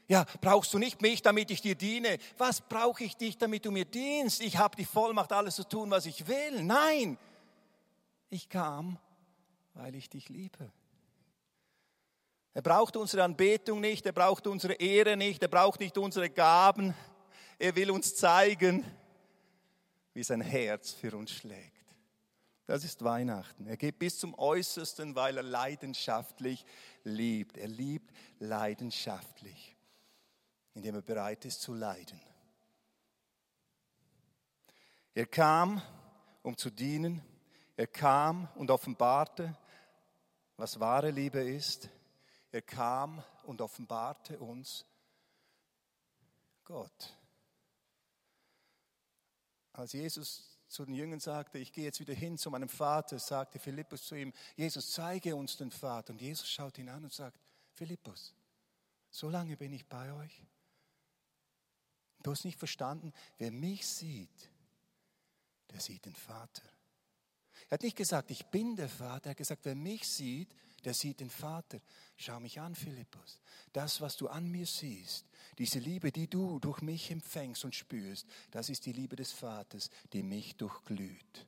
Ja, 0.09 0.25
brauchst 0.41 0.75
du 0.75 0.79
nicht 0.79 1.01
mich, 1.01 1.23
damit 1.23 1.51
ich 1.51 1.61
dir 1.63 1.77
diene? 1.77 2.19
Was 2.37 2.63
brauche 2.63 3.05
ich 3.05 3.17
dich, 3.17 3.39
damit 3.39 3.65
du 3.65 3.71
mir 3.71 3.85
dienst? 3.85 4.43
Ich 4.43 4.59
habe 4.59 4.77
die 4.77 4.85
Vollmacht, 4.85 5.33
alles 5.33 5.55
zu 5.55 5.65
tun, 5.65 5.91
was 5.91 6.07
ich 6.07 6.27
will. 6.27 6.63
Nein, 6.63 7.17
ich 8.29 8.49
kam, 8.49 8.99
weil 9.75 9.95
ich 9.95 10.11
dich 10.11 10.29
liebe. 10.29 10.73
Er 12.54 12.62
braucht 12.62 12.96
unsere 12.96 13.25
Anbetung 13.25 13.80
nicht, 13.80 14.06
er 14.06 14.12
braucht 14.12 14.46
unsere 14.46 14.75
Ehre 14.75 15.16
nicht, 15.16 15.42
er 15.42 15.49
braucht 15.49 15.80
nicht 15.80 15.99
unsere 15.99 16.30
Gaben. 16.30 16.94
Er 17.58 17.75
will 17.75 17.90
uns 17.90 18.14
zeigen, 18.14 18.84
wie 20.12 20.23
sein 20.23 20.40
Herz 20.40 20.92
für 20.92 21.16
uns 21.16 21.32
schlägt. 21.32 21.75
Das 22.66 22.84
ist 22.84 23.02
Weihnachten. 23.02 23.66
Er 23.66 23.76
geht 23.76 23.99
bis 23.99 24.18
zum 24.18 24.38
Äußersten, 24.38 25.16
weil 25.16 25.37
er 25.37 25.42
leidenschaftlich 25.42 26.64
liebt. 27.02 27.58
Er 27.58 27.68
liebt 27.68 28.14
leidenschaftlich, 28.38 29.76
indem 30.75 30.94
er 30.94 31.02
bereit 31.02 31.44
ist 31.44 31.61
zu 31.61 31.75
leiden. 31.75 32.20
Er 35.12 35.26
kam, 35.26 35.82
um 36.42 36.56
zu 36.56 36.70
dienen. 36.70 37.20
Er 37.76 37.88
kam 37.88 38.49
und 38.54 38.70
offenbarte, 38.70 39.56
was 40.56 40.78
wahre 40.78 41.11
Liebe 41.11 41.40
ist. 41.40 41.90
Er 42.54 42.62
kam 42.62 43.20
und 43.42 43.61
offenbarte 43.61 44.38
uns 44.38 44.87
Gott. 46.62 47.12
Als 49.73 49.92
Jesus 49.92 50.56
zu 50.68 50.84
den 50.84 50.94
Jüngern 50.94 51.18
sagte, 51.18 51.58
ich 51.58 51.73
gehe 51.73 51.82
jetzt 51.82 51.99
wieder 51.99 52.14
hin 52.14 52.38
zu 52.38 52.52
meinem 52.52 52.68
Vater, 52.68 53.18
sagte 53.18 53.58
Philippus 53.58 54.04
zu 54.04 54.14
ihm, 54.14 54.32
Jesus, 54.54 54.92
zeige 54.92 55.34
uns 55.34 55.56
den 55.56 55.73
Vater. 55.73 56.12
Und 56.12 56.20
Jesus 56.20 56.49
schaut 56.49 56.78
ihn 56.78 56.88
an 56.88 57.02
und 57.02 57.12
sagt, 57.12 57.40
Philippus, 57.73 58.37
so 59.11 59.28
lange 59.28 59.56
bin 59.56 59.73
ich 59.73 59.84
bei 59.88 60.12
euch. 60.12 60.44
Du 62.23 62.30
hast 62.30 62.44
nicht 62.44 62.61
verstanden, 62.61 63.12
wer 63.37 63.50
mich 63.50 63.84
sieht, 63.84 64.49
der 65.73 65.80
sieht 65.80 66.04
den 66.04 66.14
Vater. 66.14 66.62
Er 67.68 67.73
hat 67.73 67.82
nicht 67.82 67.96
gesagt, 67.96 68.30
ich 68.30 68.46
bin 68.46 68.76
der 68.76 68.88
Vater, 68.88 69.26
er 69.26 69.30
hat 69.30 69.38
gesagt, 69.38 69.64
wer 69.64 69.75
mich 69.75 70.06
sieht, 70.06 70.54
der 70.85 70.95
sieht 70.95 71.21
den 71.21 71.31
Vater. 71.31 71.81
Schau 72.17 72.41
mich 72.41 72.61
an, 72.61 72.75
Philippus. 72.75 73.41
Das, 73.73 74.00
was 74.00 74.17
du 74.17 74.29
an 74.29 74.50
mir 74.50 74.67
siehst, 74.67 75.26
diese 75.59 75.79
Liebe, 75.79 76.12
die 76.12 76.29
du 76.29 76.59
durch 76.59 76.81
mich 76.83 77.11
empfängst 77.11 77.64
und 77.64 77.75
spürst, 77.75 78.26
das 78.50 78.69
ist 78.69 78.87
die 78.87 78.93
Liebe 78.93 79.17
des 79.17 79.33
Vaters, 79.33 79.91
die 80.12 80.23
mich 80.23 80.57
durchglüht. 80.57 81.47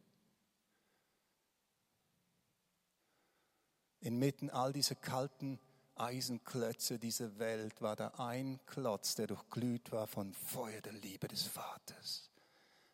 Inmitten 4.01 4.51
all 4.51 4.73
dieser 4.73 4.95
kalten 4.95 5.59
Eisenklötze 5.97 6.99
dieser 6.99 7.39
Welt 7.39 7.81
war 7.81 7.97
da 7.97 8.09
ein 8.19 8.61
Klotz, 8.67 9.15
der 9.15 9.27
durchglüht 9.27 9.91
war 9.93 10.07
von 10.07 10.33
Feuer 10.35 10.81
der 10.81 10.93
Liebe 10.93 11.27
des 11.27 11.43
Vaters, 11.45 12.31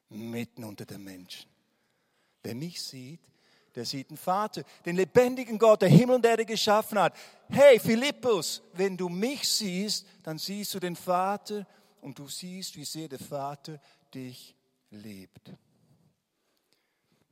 mitten 0.09 0.65
unter 0.65 0.87
den 0.87 1.03
Menschen. 1.03 1.51
Wer 2.43 2.55
mich 2.55 2.81
sieht, 2.81 3.32
der 3.75 3.85
sieht 3.85 4.11
den 4.11 4.17
Vater, 4.17 4.63
den 4.85 4.97
lebendigen 4.97 5.59
Gott, 5.59 5.83
der 5.83 5.89
Himmel 5.89 6.17
und 6.17 6.27
Erde 6.27 6.45
geschaffen 6.45 6.99
hat. 6.99 7.15
Hey, 7.49 7.79
Philippus, 7.79 8.63
wenn 8.75 8.97
du 8.97 9.09
mich 9.09 9.49
siehst, 9.49 10.07
dann 10.23 10.39
siehst 10.39 10.75
du 10.75 10.81
den 10.81 10.97
Vater 10.97 11.67
und 12.01 12.19
du 12.19 12.29
siehst, 12.29 12.77
wie 12.77 12.85
sehr 12.85 13.09
der 13.09 13.19
Vater 13.19 13.81
dich 14.13 14.55
liebt. 14.91 15.53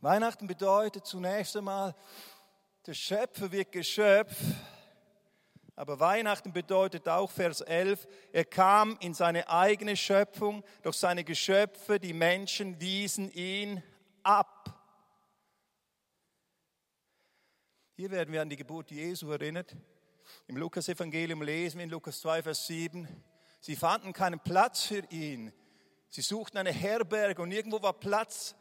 Weihnachten 0.00 0.46
bedeutet 0.46 1.06
zunächst 1.06 1.56
einmal, 1.56 1.94
der 2.86 2.94
Schöpfer 2.94 3.52
wird 3.52 3.70
Geschöpf, 3.72 4.34
aber 5.76 6.00
Weihnachten 6.00 6.52
bedeutet 6.52 7.08
auch 7.08 7.30
Vers 7.30 7.60
11, 7.60 8.06
er 8.32 8.44
kam 8.44 8.96
in 9.00 9.14
seine 9.14 9.48
eigene 9.48 9.96
Schöpfung, 9.96 10.64
doch 10.82 10.94
seine 10.94 11.24
Geschöpfe, 11.24 11.98
die 12.00 12.12
Menschen, 12.12 12.80
wiesen 12.80 13.30
ihn 13.32 13.82
ab. 14.22 14.59
Hier 18.00 18.10
werden 18.10 18.32
wir 18.32 18.40
an 18.40 18.48
die 18.48 18.56
Geburt 18.56 18.90
Jesu 18.90 19.30
erinnert. 19.30 19.76
Im 20.46 20.56
Lukas-Evangelium 20.56 21.42
lesen 21.42 21.76
wir 21.76 21.84
in 21.84 21.90
Lukas 21.90 22.18
2, 22.20 22.44
Vers 22.44 22.66
7, 22.66 23.06
sie 23.60 23.76
fanden 23.76 24.14
keinen 24.14 24.40
Platz 24.40 24.84
für 24.84 25.04
ihn. 25.10 25.52
Sie 26.08 26.22
suchten 26.22 26.56
eine 26.56 26.72
Herberge 26.72 27.42
und 27.42 27.52
irgendwo 27.52 27.82
war 27.82 27.92
Platz 27.92 28.54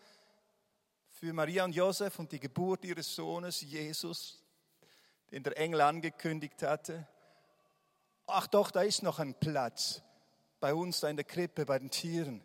für 1.08 1.32
Maria 1.32 1.64
und 1.64 1.74
Josef 1.74 2.20
und 2.20 2.34
die 2.34 2.40
Geburt 2.42 2.84
ihres 2.84 3.16
Sohnes 3.16 3.62
Jesus, 3.62 4.44
den 5.32 5.42
der 5.42 5.58
Engel 5.58 5.80
angekündigt 5.80 6.62
hatte. 6.62 7.08
Ach 8.28 8.46
doch, 8.46 8.72
da 8.72 8.82
ist 8.82 9.04
noch 9.04 9.20
ein 9.20 9.36
Platz 9.36 10.02
bei 10.60 10.74
uns 10.74 11.00
da 11.00 11.08
in 11.08 11.16
der 11.16 11.24
Krippe, 11.24 11.66
bei 11.66 11.80
den 11.80 11.90
Tieren, 11.90 12.44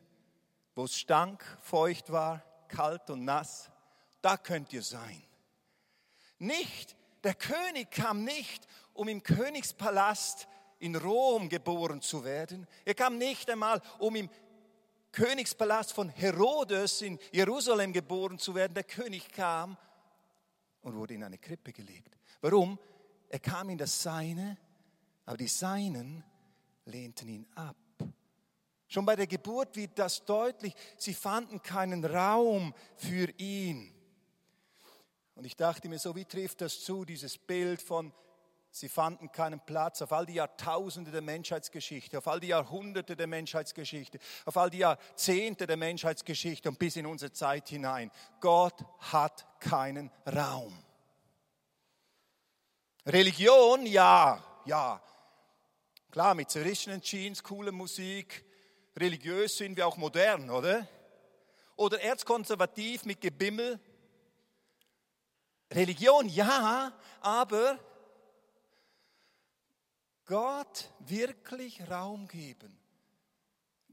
wo 0.76 0.84
es 0.84 0.96
stank, 0.96 1.44
feucht 1.60 2.12
war, 2.12 2.44
kalt 2.68 3.10
und 3.10 3.24
nass. 3.24 3.68
Da 4.22 4.36
könnt 4.36 4.72
ihr 4.72 4.82
sein. 4.84 5.24
Nicht, 6.38 6.96
der 7.22 7.34
König 7.34 7.90
kam 7.90 8.24
nicht, 8.24 8.66
um 8.92 9.08
im 9.08 9.22
Königspalast 9.22 10.46
in 10.78 10.96
Rom 10.96 11.48
geboren 11.48 12.02
zu 12.02 12.24
werden. 12.24 12.66
Er 12.84 12.94
kam 12.94 13.18
nicht 13.18 13.48
einmal, 13.50 13.80
um 13.98 14.14
im 14.16 14.28
Königspalast 15.12 15.92
von 15.92 16.08
Herodes 16.08 17.00
in 17.02 17.18
Jerusalem 17.32 17.92
geboren 17.92 18.38
zu 18.38 18.54
werden. 18.54 18.74
Der 18.74 18.84
König 18.84 19.30
kam 19.30 19.76
und 20.82 20.94
wurde 20.96 21.14
in 21.14 21.24
eine 21.24 21.38
Krippe 21.38 21.72
gelegt. 21.72 22.18
Warum? 22.40 22.78
Er 23.28 23.38
kam 23.38 23.70
in 23.70 23.78
das 23.78 24.02
Seine, 24.02 24.58
aber 25.24 25.36
die 25.36 25.48
Seinen 25.48 26.22
lehnten 26.84 27.28
ihn 27.28 27.46
ab. 27.54 27.76
Schon 28.88 29.06
bei 29.06 29.16
der 29.16 29.26
Geburt 29.26 29.74
wird 29.76 29.98
das 29.98 30.24
deutlich. 30.24 30.74
Sie 30.96 31.14
fanden 31.14 31.62
keinen 31.62 32.04
Raum 32.04 32.74
für 32.96 33.28
ihn. 33.38 33.92
Und 35.34 35.44
ich 35.44 35.56
dachte 35.56 35.88
mir, 35.88 35.98
so 35.98 36.14
wie 36.14 36.24
trifft 36.24 36.60
das 36.60 36.80
zu, 36.84 37.04
dieses 37.04 37.38
Bild 37.38 37.82
von, 37.82 38.12
sie 38.70 38.88
fanden 38.88 39.32
keinen 39.32 39.60
Platz 39.60 40.00
auf 40.02 40.12
all 40.12 40.26
die 40.26 40.34
Jahrtausende 40.34 41.10
der 41.10 41.22
Menschheitsgeschichte, 41.22 42.18
auf 42.18 42.28
all 42.28 42.40
die 42.40 42.48
Jahrhunderte 42.48 43.16
der 43.16 43.26
Menschheitsgeschichte, 43.26 44.18
auf 44.44 44.56
all 44.56 44.70
die 44.70 44.78
Jahrzehnte 44.78 45.66
der 45.66 45.76
Menschheitsgeschichte 45.76 46.68
und 46.68 46.78
bis 46.78 46.96
in 46.96 47.06
unsere 47.06 47.32
Zeit 47.32 47.68
hinein. 47.68 48.10
Gott 48.40 48.84
hat 48.98 49.46
keinen 49.60 50.10
Raum. 50.26 50.84
Religion, 53.06 53.86
ja, 53.86 54.42
ja. 54.64 55.02
Klar, 56.10 56.34
mit 56.34 56.48
zerrissenen 56.48 57.02
Jeans, 57.02 57.42
coole 57.42 57.72
Musik. 57.72 58.44
Religiös 58.96 59.56
sind 59.56 59.76
wir 59.76 59.86
auch 59.86 59.96
modern, 59.96 60.48
oder? 60.48 60.86
Oder 61.76 62.00
erzkonservativ 62.00 63.04
mit 63.04 63.20
Gebimmel. 63.20 63.80
Religion 65.74 66.28
ja, 66.28 66.92
aber 67.20 67.78
Gott 70.26 70.90
wirklich 71.00 71.88
Raum 71.90 72.28
geben. 72.28 72.78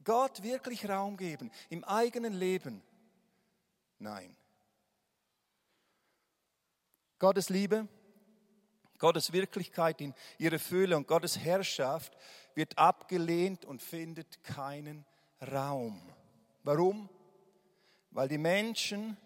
Gott 0.04 0.42
wirklich 0.44 0.88
Raum 0.88 1.18
geben 1.18 1.52
im 1.70 1.84
eigenen 1.84 2.34
Leben. 2.34 2.82
Nein. 4.00 4.36
Gottes 7.20 7.50
Liebe, 7.50 7.88
Gottes 8.98 9.32
Wirklichkeit 9.32 10.02
in 10.02 10.14
ihrer 10.38 10.60
Fülle 10.60 10.98
und 10.98 11.08
Gottes 11.08 11.38
Herrschaft 11.38 12.18
wird 12.56 12.78
abgelehnt 12.78 13.66
und 13.66 13.82
findet 13.82 14.44
keinen 14.44 15.06
Raum. 15.52 16.02
Warum? 16.64 17.10
Weil 18.12 18.28
die 18.28 18.38
Menschen 18.38 19.18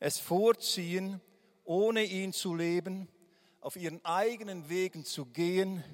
es 0.00 0.18
vorziehen, 0.18 1.20
ohne 1.68 2.02
ihn 2.02 2.32
zu 2.32 2.54
leben, 2.54 3.08
auf 3.60 3.76
ihren 3.76 4.02
eigenen 4.02 4.70
Wegen 4.70 5.04
zu 5.04 5.26
gehen 5.26 5.84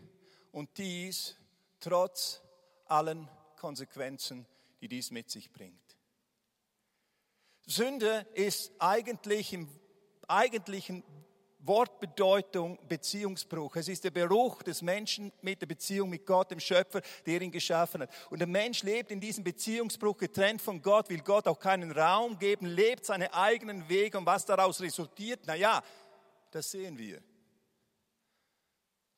und 0.52 0.78
dies 0.78 1.36
trotz 1.80 2.40
allen 2.86 3.28
Konsequenzen, 3.56 4.46
die 4.80 4.86
dies 4.86 5.10
mit 5.10 5.30
sich 5.30 5.50
bringt. 5.52 5.96
Sünde 7.66 8.24
ist 8.34 8.70
eigentlich 8.78 9.52
im 9.52 9.68
eigentlichen 10.28 11.02
Wortbedeutung 11.66 12.78
Beziehungsbruch. 12.88 13.76
Es 13.76 13.88
ist 13.88 14.04
der 14.04 14.10
Beruch 14.10 14.62
des 14.62 14.82
Menschen 14.82 15.32
mit 15.40 15.60
der 15.60 15.66
Beziehung 15.66 16.10
mit 16.10 16.26
Gott, 16.26 16.50
dem 16.50 16.60
Schöpfer, 16.60 17.00
der 17.26 17.40
ihn 17.40 17.50
geschaffen 17.50 18.02
hat. 18.02 18.10
Und 18.30 18.38
der 18.38 18.48
Mensch 18.48 18.82
lebt 18.82 19.10
in 19.10 19.20
diesem 19.20 19.44
Beziehungsbruch 19.44 20.16
getrennt 20.16 20.60
von 20.60 20.82
Gott, 20.82 21.08
will 21.08 21.20
Gott 21.20 21.46
auch 21.46 21.58
keinen 21.58 21.90
Raum 21.90 22.38
geben, 22.38 22.66
lebt 22.66 23.06
seine 23.06 23.32
eigenen 23.32 23.88
Wege 23.88 24.18
und 24.18 24.26
was 24.26 24.44
daraus 24.44 24.80
resultiert, 24.80 25.40
na 25.46 25.54
ja, 25.54 25.82
das 26.50 26.70
sehen 26.70 26.98
wir. 26.98 27.22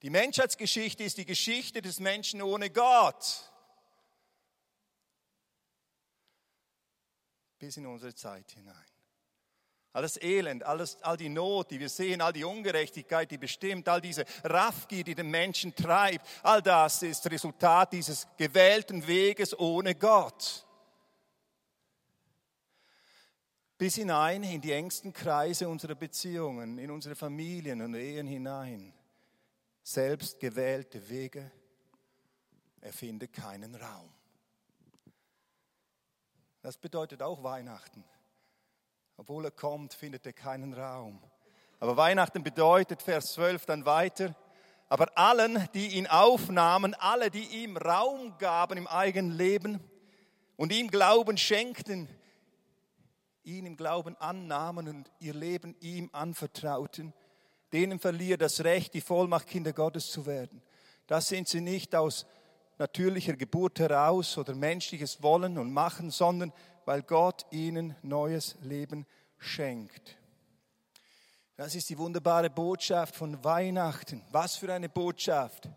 Die 0.03 0.11
Menschheitsgeschichte 0.11 1.03
ist 1.03 1.19
die 1.19 1.25
Geschichte 1.25 1.83
des 1.83 2.01
Menschen 2.01 2.43
ohne 2.43 2.71
Gott. 2.71 3.51
Bis 7.59 7.77
in 7.77 7.87
unsere 7.87 8.15
Zeit 8.15 8.51
hinein. 8.53 8.96
Alles 9.97 10.21
Elend, 10.21 10.63
alles, 10.63 11.03
all 11.03 11.17
die 11.17 11.31
Not, 11.31 11.71
die 11.71 11.81
wir 11.81 11.89
sehen, 11.89 12.21
all 12.21 12.35
die 12.35 12.45
Ungerechtigkeit, 12.45 13.31
die 13.31 13.39
bestimmt, 13.39 13.89
all 13.89 14.03
diese 14.03 14.27
Raffgier, 14.45 15.03
die 15.03 15.15
den 15.15 15.31
Menschen 15.31 15.75
treibt, 15.75 16.27
all 16.43 16.61
das 16.61 17.03
ist 17.03 17.31
Resultat 17.31 17.95
dieses 17.95 18.29
gewählten 18.37 19.07
Weges 19.07 19.59
ohne 19.59 19.95
Gott. 19.95 20.67
Bis 23.79 23.95
hinein 23.95 24.43
in 24.43 24.61
die 24.61 24.73
engsten 24.73 25.15
Kreise 25.15 25.67
unserer 25.67 25.95
Beziehungen, 25.95 26.77
in 26.77 26.91
unsere 26.91 27.17
Familien 27.17 27.81
und 27.81 27.95
Ehen 27.95 28.27
hinein. 28.27 28.93
Selbst 29.83 30.39
gewählte 30.39 31.09
Wege 31.09 31.51
erfinden 32.83 33.33
keinen 33.33 33.75
Raum. 33.75 34.13
Das 36.61 36.77
bedeutet 36.77 37.23
auch 37.23 37.43
Weihnachten. 37.43 38.05
Obwohl 39.17 39.47
er 39.47 39.51
kommt, 39.51 39.95
findet 39.95 40.27
er 40.27 40.33
keinen 40.33 40.75
Raum. 40.75 41.23
Aber 41.81 41.97
Weihnachten 41.97 42.43
bedeutet, 42.43 43.03
Vers 43.03 43.33
12 43.33 43.67
dann 43.67 43.87
weiter, 43.87 44.35
aber 44.89 45.17
allen, 45.19 45.69
die 45.75 45.89
ihn 45.89 46.07
aufnahmen, 46.07 46.95
alle, 46.95 47.31
die 47.31 47.63
ihm 47.63 47.77
Raum 47.77 48.37
gaben 48.39 48.79
im 48.79 48.87
eigenen 48.87 49.37
Leben 49.37 49.81
und 50.57 50.73
ihm 50.73 50.89
Glauben 50.89 51.37
schenkten, 51.37 52.09
ihn 53.43 53.67
im 53.67 53.77
Glauben 53.77 54.17
annahmen 54.17 54.89
und 54.89 55.11
ihr 55.19 55.35
Leben 55.35 55.75
ihm 55.81 56.11
anvertrauten, 56.13 57.13
denen 57.73 57.99
verliert 57.99 58.43
das 58.43 58.65
Recht, 58.65 58.95
die 58.95 59.01
Vollmacht 59.01 59.47
Kinder 59.47 59.73
Gottes 59.73 60.11
zu 60.11 60.27
werden. 60.27 60.63
Das 61.07 61.29
sind 61.29 61.49
sie 61.49 61.61
nicht 61.61 61.95
aus 61.95 62.27
natürlicher 62.79 63.37
Geburt 63.37 63.79
heraus 63.81 64.37
oder 64.39 64.55
menschliches 64.55 65.23
Wollen 65.23 65.59
und 65.59 65.73
Machen, 65.73 66.11
sondern 66.11 66.53
weil 66.87 67.03
Gott 67.03 67.45
ihnen 67.51 67.95
neues 68.01 68.57
Leben 68.63 69.05
schenkt. 69.37 70.17
Das 71.57 71.75
ist 71.75 71.91
die 71.91 71.99
wunderbare 71.99 72.49
Botschaft 72.49 73.17
von 73.17 73.43
Weihnachten. 73.45 74.23
Was 74.31 74.57
für 74.57 74.73
eine 74.73 74.89
Botschaft. 74.89 75.69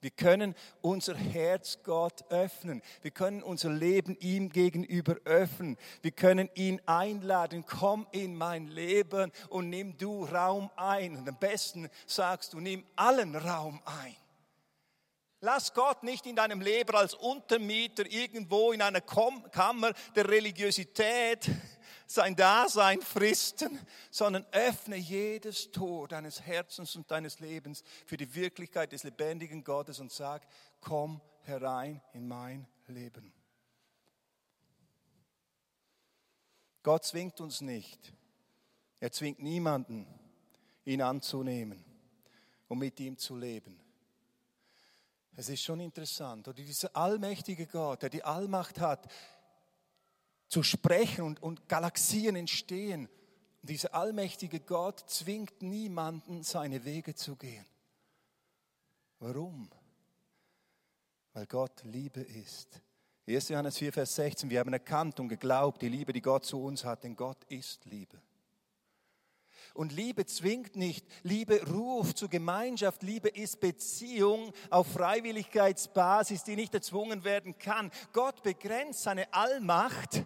Wir 0.00 0.10
können 0.10 0.54
unser 0.82 1.16
Herz 1.16 1.78
Gott 1.82 2.24
öffnen. 2.30 2.82
Wir 3.02 3.10
können 3.10 3.42
unser 3.42 3.70
Leben 3.70 4.16
ihm 4.20 4.50
gegenüber 4.50 5.16
öffnen. 5.24 5.78
Wir 6.02 6.10
können 6.10 6.50
ihn 6.54 6.80
einladen. 6.86 7.64
Komm 7.66 8.06
in 8.12 8.36
mein 8.36 8.68
Leben 8.68 9.32
und 9.48 9.70
nimm 9.70 9.96
du 9.96 10.24
Raum 10.24 10.70
ein. 10.76 11.16
Und 11.16 11.28
am 11.28 11.38
besten 11.38 11.88
sagst 12.06 12.52
du, 12.52 12.60
nimm 12.60 12.84
allen 12.94 13.34
Raum 13.34 13.80
ein. 13.84 14.14
Lass 15.40 15.74
Gott 15.74 16.02
nicht 16.02 16.26
in 16.26 16.36
deinem 16.36 16.60
Leben 16.60 16.96
als 16.96 17.14
Untermieter 17.14 18.10
irgendwo 18.10 18.72
in 18.72 18.80
einer 18.80 19.02
Kammer 19.02 19.92
der 20.14 20.28
Religiosität 20.28 21.50
sein 22.06 22.34
Dasein 22.34 23.02
fristen, 23.02 23.78
sondern 24.10 24.46
öffne 24.52 24.96
jedes 24.96 25.70
Tor 25.72 26.08
deines 26.08 26.40
Herzens 26.40 26.96
und 26.96 27.10
deines 27.10 27.40
Lebens 27.40 27.82
für 28.06 28.16
die 28.16 28.34
Wirklichkeit 28.34 28.92
des 28.92 29.02
lebendigen 29.02 29.62
Gottes 29.62 30.00
und 30.00 30.10
sag, 30.10 30.46
komm 30.80 31.20
herein 31.42 32.00
in 32.14 32.26
mein 32.26 32.66
Leben. 32.86 33.32
Gott 36.82 37.04
zwingt 37.04 37.40
uns 37.40 37.60
nicht. 37.60 38.12
Er 39.00 39.12
zwingt 39.12 39.42
niemanden, 39.42 40.06
ihn 40.84 41.02
anzunehmen 41.02 41.84
und 42.68 42.78
mit 42.78 42.98
ihm 43.00 43.18
zu 43.18 43.36
leben. 43.36 43.85
Es 45.36 45.50
ist 45.50 45.62
schon 45.62 45.80
interessant. 45.80 46.48
Oder 46.48 46.62
dieser 46.62 46.96
allmächtige 46.96 47.66
Gott, 47.66 48.02
der 48.02 48.08
die 48.08 48.24
Allmacht 48.24 48.80
hat, 48.80 49.06
zu 50.48 50.62
sprechen 50.62 51.24
und, 51.24 51.42
und 51.42 51.68
Galaxien 51.68 52.36
entstehen. 52.36 53.08
Dieser 53.62 53.94
allmächtige 53.94 54.60
Gott 54.60 55.00
zwingt 55.10 55.60
niemanden, 55.60 56.42
seine 56.42 56.84
Wege 56.84 57.14
zu 57.14 57.36
gehen. 57.36 57.66
Warum? 59.18 59.68
Weil 61.32 61.46
Gott 61.46 61.82
Liebe 61.84 62.20
ist. 62.20 62.80
1. 63.26 63.48
Johannes 63.48 63.76
4, 63.76 63.92
Vers 63.92 64.14
16, 64.14 64.48
wir 64.48 64.60
haben 64.60 64.72
erkannt 64.72 65.18
und 65.18 65.28
geglaubt, 65.28 65.82
die 65.82 65.88
Liebe, 65.88 66.12
die 66.12 66.22
Gott 66.22 66.44
zu 66.44 66.62
uns 66.62 66.84
hat, 66.84 67.02
denn 67.02 67.16
Gott 67.16 67.42
ist 67.48 67.84
Liebe. 67.86 68.22
Und 69.76 69.92
Liebe 69.92 70.24
zwingt 70.24 70.74
nicht, 70.74 71.06
Liebe 71.22 71.62
ruft 71.68 72.16
zur 72.16 72.30
Gemeinschaft, 72.30 73.02
Liebe 73.02 73.28
ist 73.28 73.60
Beziehung 73.60 74.52
auf 74.70 74.86
Freiwilligkeitsbasis, 74.92 76.44
die 76.44 76.56
nicht 76.56 76.72
erzwungen 76.72 77.24
werden 77.24 77.58
kann. 77.58 77.90
Gott 78.12 78.42
begrenzt 78.42 79.02
seine 79.02 79.32
Allmacht 79.34 80.24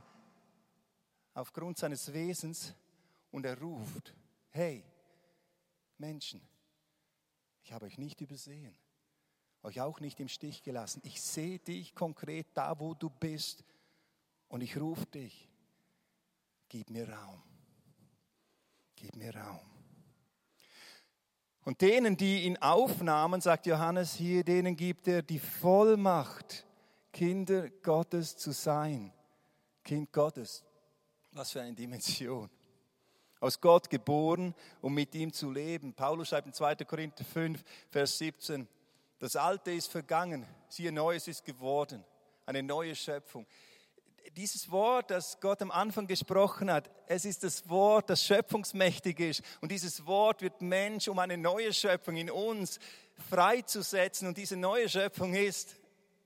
aufgrund 1.35 1.79
seines 1.79 2.13
Wesens 2.13 2.75
und 3.33 3.45
er 3.45 3.61
ruft, 3.61 4.15
hey 4.51 4.85
Menschen, 5.99 6.41
ich 7.65 7.73
habe 7.73 7.87
euch 7.87 7.99
nicht 7.99 8.21
übersehen, 8.21 8.77
euch 9.65 9.81
auch 9.81 9.99
nicht 9.99 10.21
im 10.21 10.29
Stich 10.29 10.63
gelassen. 10.63 11.03
Ich 11.05 11.21
sehe 11.21 11.59
dich 11.59 11.95
konkret 11.97 12.47
da, 12.55 12.79
wo 12.79 12.95
du 12.95 13.11
bist 13.11 13.65
und 14.49 14.61
ich 14.61 14.79
rufe 14.79 15.07
dich. 15.07 15.49
Gib 16.69 16.89
mir 16.91 17.09
Raum. 17.09 17.50
Gib 19.01 19.17
mir 19.17 19.35
Raum. 19.35 19.61
Und 21.65 21.81
denen, 21.81 22.19
die 22.19 22.43
ihn 22.43 22.59
aufnahmen, 22.59 23.41
sagt 23.41 23.65
Johannes 23.65 24.15
hier, 24.15 24.45
denen 24.45 24.77
gibt 24.77 25.09
er 25.09 25.23
die 25.23 25.39
Vollmacht, 25.39 26.67
Kinder 27.11 27.71
Gottes 27.83 28.37
zu 28.37 28.53
sein. 28.53 29.11
Kind 29.83 30.13
Gottes. 30.13 30.65
Was 31.33 31.53
für 31.53 31.63
eine 31.63 31.73
Dimension. 31.73 32.51
Aus 33.41 33.59
Gott 33.59 33.89
geboren, 33.89 34.55
um 34.83 34.93
mit 34.93 35.15
ihm 35.15 35.33
zu 35.33 35.51
leben. 35.51 35.95
Paulus 35.95 36.29
schreibt 36.29 36.49
in 36.49 36.53
2. 36.53 36.77
Korinther 36.77 37.25
5, 37.25 37.63
Vers 37.89 38.19
17, 38.19 38.69
das 39.19 39.35
Alte 39.35 39.71
ist 39.71 39.91
vergangen, 39.91 40.47
siehe, 40.69 40.93
Neues 40.93 41.27
ist 41.27 41.45
geworden. 41.45 42.05
Eine 42.45 42.63
neue 42.63 42.95
Schöpfung. 42.95 43.47
Dieses 44.37 44.71
Wort, 44.71 45.11
das 45.11 45.41
Gott 45.41 45.61
am 45.63 45.71
Anfang 45.71 46.07
gesprochen 46.07 46.71
hat, 46.71 46.91
es 47.07 47.25
ist 47.25 47.43
das 47.43 47.69
Wort, 47.69 48.11
das 48.11 48.25
schöpfungsmächtig 48.25 49.19
ist. 49.19 49.43
Und 49.61 49.73
dieses 49.73 50.07
Wort 50.07 50.43
wird 50.43 50.63
Mensch, 50.63 51.09
um 51.09 51.19
eine 51.19 51.37
neue 51.37 51.73
Schöpfung 51.73 52.17
in 52.17 52.31
uns 52.31 52.79
freizusetzen. 53.29 54.29
Und 54.29 54.37
diese 54.37 54.57
neue 54.57 54.89
Schöpfung 54.89 55.35
ist, 55.35 55.77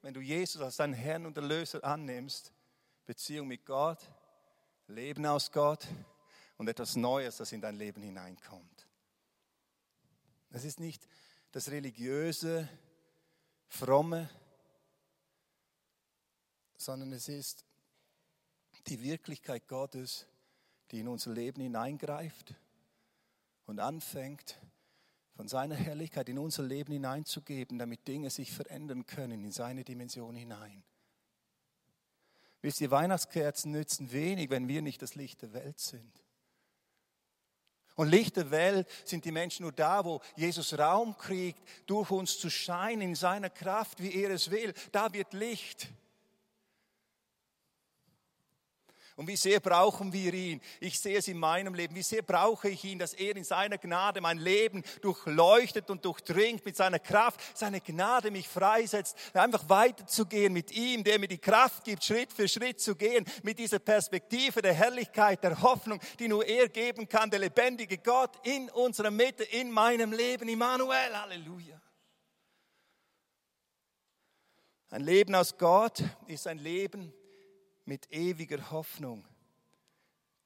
wenn 0.02 0.14
du 0.14 0.20
Jesus 0.20 0.60
als 0.60 0.76
deinen 0.76 0.92
Herrn 0.92 1.26
und 1.26 1.36
Erlöser 1.36 1.82
annimmst, 1.82 2.52
Beziehung 3.06 3.48
mit 3.48 3.64
Gott, 3.64 3.98
Leben 4.86 5.24
aus 5.26 5.50
Gott 5.50 5.86
und 6.58 6.68
etwas 6.68 6.96
Neues, 6.96 7.38
das 7.38 7.52
in 7.52 7.60
dein 7.60 7.76
Leben 7.76 8.02
hineinkommt. 8.02 8.86
Es 10.50 10.64
ist 10.64 10.78
nicht 10.78 11.08
das 11.52 11.70
religiöse, 11.70 12.68
fromme, 13.66 14.28
sondern 16.76 17.12
es 17.12 17.28
ist 17.28 17.64
die 18.88 19.02
Wirklichkeit 19.02 19.68
Gottes, 19.68 20.26
die 20.90 21.00
in 21.00 21.08
unser 21.08 21.32
Leben 21.32 21.62
hineingreift 21.62 22.54
und 23.66 23.80
anfängt, 23.80 24.60
von 25.34 25.48
seiner 25.48 25.74
Herrlichkeit 25.74 26.28
in 26.28 26.38
unser 26.38 26.62
Leben 26.62 26.92
hineinzugeben, 26.92 27.78
damit 27.78 28.06
Dinge 28.06 28.30
sich 28.30 28.52
verändern 28.52 29.04
können 29.06 29.42
in 29.42 29.50
seine 29.50 29.82
Dimension 29.82 30.36
hinein. 30.36 30.84
Wisst 32.62 32.80
ihr, 32.80 32.90
Weihnachtskerzen 32.90 33.72
nützen 33.72 34.12
wenig, 34.12 34.48
wenn 34.50 34.68
wir 34.68 34.80
nicht 34.80 35.02
das 35.02 35.16
Licht 35.16 35.42
der 35.42 35.52
Welt 35.52 35.80
sind. 35.80 36.24
Und 37.96 38.08
Licht 38.08 38.36
der 38.36 38.50
Welt 38.50 38.88
sind 39.04 39.24
die 39.24 39.32
Menschen 39.32 39.62
nur 39.62 39.72
da, 39.72 40.04
wo 40.04 40.20
Jesus 40.36 40.76
Raum 40.78 41.16
kriegt, 41.16 41.60
durch 41.86 42.10
uns 42.10 42.38
zu 42.38 42.50
scheinen 42.50 43.02
in 43.02 43.14
seiner 43.14 43.50
Kraft, 43.50 44.02
wie 44.02 44.14
er 44.14 44.30
es 44.30 44.50
will. 44.50 44.72
Da 44.92 45.12
wird 45.12 45.32
Licht. 45.32 45.88
Und 49.16 49.28
wie 49.28 49.36
sehr 49.36 49.60
brauchen 49.60 50.12
wir 50.12 50.34
ihn? 50.34 50.60
Ich 50.80 50.98
sehe 50.98 51.18
es 51.18 51.28
in 51.28 51.38
meinem 51.38 51.74
Leben. 51.74 51.94
Wie 51.94 52.02
sehr 52.02 52.22
brauche 52.22 52.68
ich 52.68 52.82
ihn, 52.82 52.98
dass 52.98 53.14
er 53.14 53.36
in 53.36 53.44
seiner 53.44 53.78
Gnade 53.78 54.20
mein 54.20 54.38
Leben 54.38 54.82
durchleuchtet 55.02 55.88
und 55.88 56.04
durchdringt 56.04 56.64
mit 56.64 56.76
seiner 56.76 56.98
Kraft, 56.98 57.40
seine 57.56 57.80
Gnade 57.80 58.32
mich 58.32 58.48
freisetzt, 58.48 59.16
einfach 59.32 59.68
weiterzugehen 59.68 60.52
mit 60.52 60.72
ihm, 60.72 61.04
der 61.04 61.20
mir 61.20 61.28
die 61.28 61.38
Kraft 61.38 61.84
gibt, 61.84 62.02
Schritt 62.02 62.32
für 62.32 62.48
Schritt 62.48 62.80
zu 62.80 62.96
gehen, 62.96 63.24
mit 63.44 63.60
dieser 63.60 63.78
Perspektive 63.78 64.60
der 64.62 64.74
Herrlichkeit, 64.74 65.44
der 65.44 65.62
Hoffnung, 65.62 66.00
die 66.18 66.26
nur 66.26 66.44
er 66.44 66.68
geben 66.68 67.08
kann, 67.08 67.30
der 67.30 67.38
lebendige 67.38 67.98
Gott 67.98 68.44
in 68.44 68.68
unserer 68.70 69.12
Mitte, 69.12 69.44
in 69.44 69.70
meinem 69.70 70.12
Leben. 70.12 70.48
Immanuel, 70.48 71.16
Halleluja. 71.16 71.80
Ein 74.90 75.02
Leben 75.02 75.36
aus 75.36 75.56
Gott 75.56 76.02
ist 76.26 76.48
ein 76.48 76.58
Leben, 76.58 77.12
mit 77.84 78.10
ewiger 78.10 78.70
Hoffnung, 78.70 79.26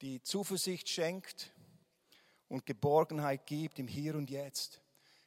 die 0.01 0.22
Zuversicht 0.22 0.88
schenkt 0.88 1.53
und 2.48 2.66
Geborgenheit 2.66 3.46
gibt 3.46 3.79
im 3.79 3.88
Hier 3.88 4.14
und 4.14 4.31
Jetzt. 4.31 4.81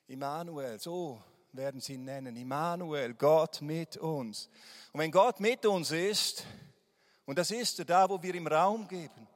Immanuel, 0.08 0.80
so 0.80 1.24
werden 1.54 1.82
sie 1.82 1.93
ihn 1.93 2.06
nennen. 2.06 2.36
Immanuel, 2.36 3.13
Gott 3.13 3.62
mit 3.62 3.97
uns. 3.97 4.50
Und 4.91 5.00
wenn 5.00 5.12
Gott 5.12 5.39
mit 5.39 5.65
uns 5.65 5.91
ist, 5.91 6.45
und 7.26 7.38
das 7.38 7.52
ist 7.52 7.80
er, 7.80 7.86
da 7.86 8.10
wo 8.10 8.21
wir 8.21 8.36
ihm 8.36 8.47
Raum 8.47 8.88
geben, 8.88 9.28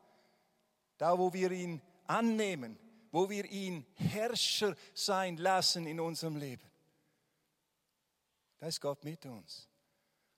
da 0.97 1.17
wo 1.17 1.31
wir 1.31 1.51
ihn 1.51 1.81
annehmen, 2.07 2.77
wo 3.11 3.29
wir 3.29 3.45
ihn 3.45 3.85
Herrscher 3.95 4.75
sein 4.93 5.38
lassen 5.38 5.85
in 5.88 5.99
unserem 5.99 6.35
Leben, 6.38 6.69
da 8.57 8.67
ist 8.67 8.81
Gott 8.81 9.03
mit 9.03 9.25
uns. 9.25 9.69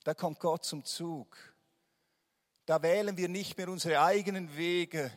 Da 0.03 0.13
kommt 0.13 0.39
Gott 0.39 0.65
zum 0.65 0.83
Zug. 0.83 1.37
Da 2.67 2.83
wählen 2.83 3.15
wir 3.15 3.29
nicht 3.29 3.57
mehr 3.57 3.69
unsere 3.69 4.01
eigenen 4.01 4.57
Wege 4.57 5.09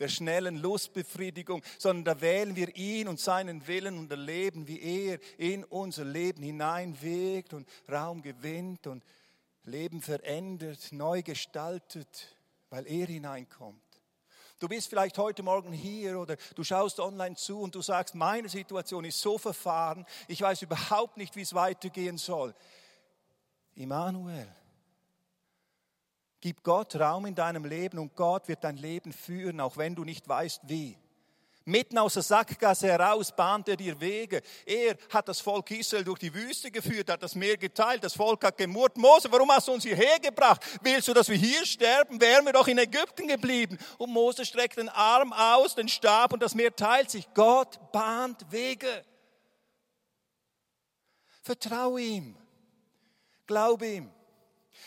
der 0.00 0.08
schnellen 0.08 0.56
Lustbefriedigung, 0.56 1.62
sondern 1.78 2.04
da 2.04 2.20
wählen 2.20 2.56
wir 2.56 2.74
ihn 2.74 3.06
und 3.06 3.20
seinen 3.20 3.64
Willen 3.68 3.96
und 3.96 4.10
erleben, 4.10 4.66
wie 4.66 4.80
er 4.82 5.20
in 5.38 5.62
unser 5.62 6.04
Leben 6.04 6.42
hineinwegt 6.42 7.54
und 7.54 7.68
Raum 7.88 8.22
gewinnt 8.22 8.88
und 8.88 9.04
Leben 9.62 10.02
verändert, 10.02 10.88
neu 10.90 11.22
gestaltet, 11.22 12.36
weil 12.70 12.88
er 12.88 13.06
hineinkommt. 13.06 13.80
Du 14.58 14.66
bist 14.66 14.88
vielleicht 14.88 15.16
heute 15.16 15.44
Morgen 15.44 15.72
hier 15.72 16.18
oder 16.18 16.36
du 16.56 16.64
schaust 16.64 16.98
online 16.98 17.36
zu 17.36 17.60
und 17.60 17.76
du 17.76 17.82
sagst, 17.82 18.16
meine 18.16 18.48
Situation 18.48 19.04
ist 19.04 19.20
so 19.20 19.38
verfahren, 19.38 20.04
ich 20.26 20.40
weiß 20.40 20.62
überhaupt 20.62 21.18
nicht, 21.18 21.36
wie 21.36 21.42
es 21.42 21.54
weitergehen 21.54 22.18
soll. 22.18 22.52
Immanuel, 23.76 24.48
Gib 26.44 26.62
Gott 26.62 26.94
Raum 26.96 27.24
in 27.24 27.34
deinem 27.34 27.64
Leben 27.64 27.98
und 27.98 28.14
Gott 28.14 28.48
wird 28.48 28.64
dein 28.64 28.76
Leben 28.76 29.14
führen, 29.14 29.62
auch 29.62 29.78
wenn 29.78 29.94
du 29.94 30.04
nicht 30.04 30.28
weißt 30.28 30.60
wie. 30.64 30.94
Mitten 31.64 31.96
aus 31.96 32.12
der 32.12 32.22
Sackgasse 32.22 32.86
heraus 32.86 33.34
bahnt 33.34 33.66
er 33.66 33.78
dir 33.78 33.98
Wege. 33.98 34.42
Er 34.66 34.98
hat 35.08 35.26
das 35.26 35.40
Volk 35.40 35.70
Israel 35.70 36.04
durch 36.04 36.18
die 36.18 36.34
Wüste 36.34 36.70
geführt, 36.70 37.08
hat 37.08 37.22
das 37.22 37.34
Meer 37.34 37.56
geteilt, 37.56 38.04
das 38.04 38.12
Volk 38.12 38.44
hat 38.44 38.58
gemurrt. 38.58 38.98
Mose, 38.98 39.32
warum 39.32 39.50
hast 39.52 39.68
du 39.68 39.72
uns 39.72 39.84
hierher 39.84 40.20
gebracht? 40.20 40.60
Willst 40.82 41.08
du, 41.08 41.14
dass 41.14 41.30
wir 41.30 41.36
hier 41.38 41.64
sterben? 41.64 42.20
Wären 42.20 42.44
wir 42.44 42.52
doch 42.52 42.68
in 42.68 42.76
Ägypten 42.76 43.26
geblieben. 43.26 43.78
Und 43.96 44.10
Mose 44.10 44.44
streckt 44.44 44.76
den 44.76 44.90
Arm 44.90 45.32
aus, 45.32 45.74
den 45.74 45.88
Stab 45.88 46.34
und 46.34 46.42
das 46.42 46.54
Meer 46.54 46.76
teilt 46.76 47.08
sich. 47.10 47.26
Gott 47.32 47.90
bahnt 47.90 48.52
Wege. 48.52 49.02
Vertraue 51.40 52.02
ihm. 52.02 52.36
Glaube 53.46 53.86
ihm. 53.86 54.10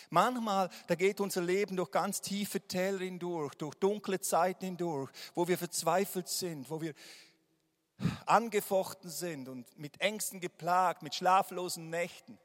Manchmal, 0.09 0.69
da 0.87 0.95
geht 0.95 1.19
unser 1.19 1.41
Leben 1.41 1.75
durch 1.75 1.91
ganz 1.91 2.21
tiefe 2.21 2.61
Täler 2.61 2.99
hindurch, 2.99 3.55
durch 3.55 3.75
dunkle 3.75 4.19
Zeiten 4.19 4.65
hindurch, 4.65 5.11
wo 5.33 5.47
wir 5.47 5.57
verzweifelt 5.57 6.27
sind, 6.27 6.69
wo 6.69 6.81
wir 6.81 6.93
angefochten 8.25 9.09
sind 9.09 9.49
und 9.49 9.77
mit 9.77 9.99
Ängsten 10.01 10.39
geplagt, 10.39 11.01
mit 11.01 11.15
schlaflosen 11.15 11.89
Nächten. 11.89 12.37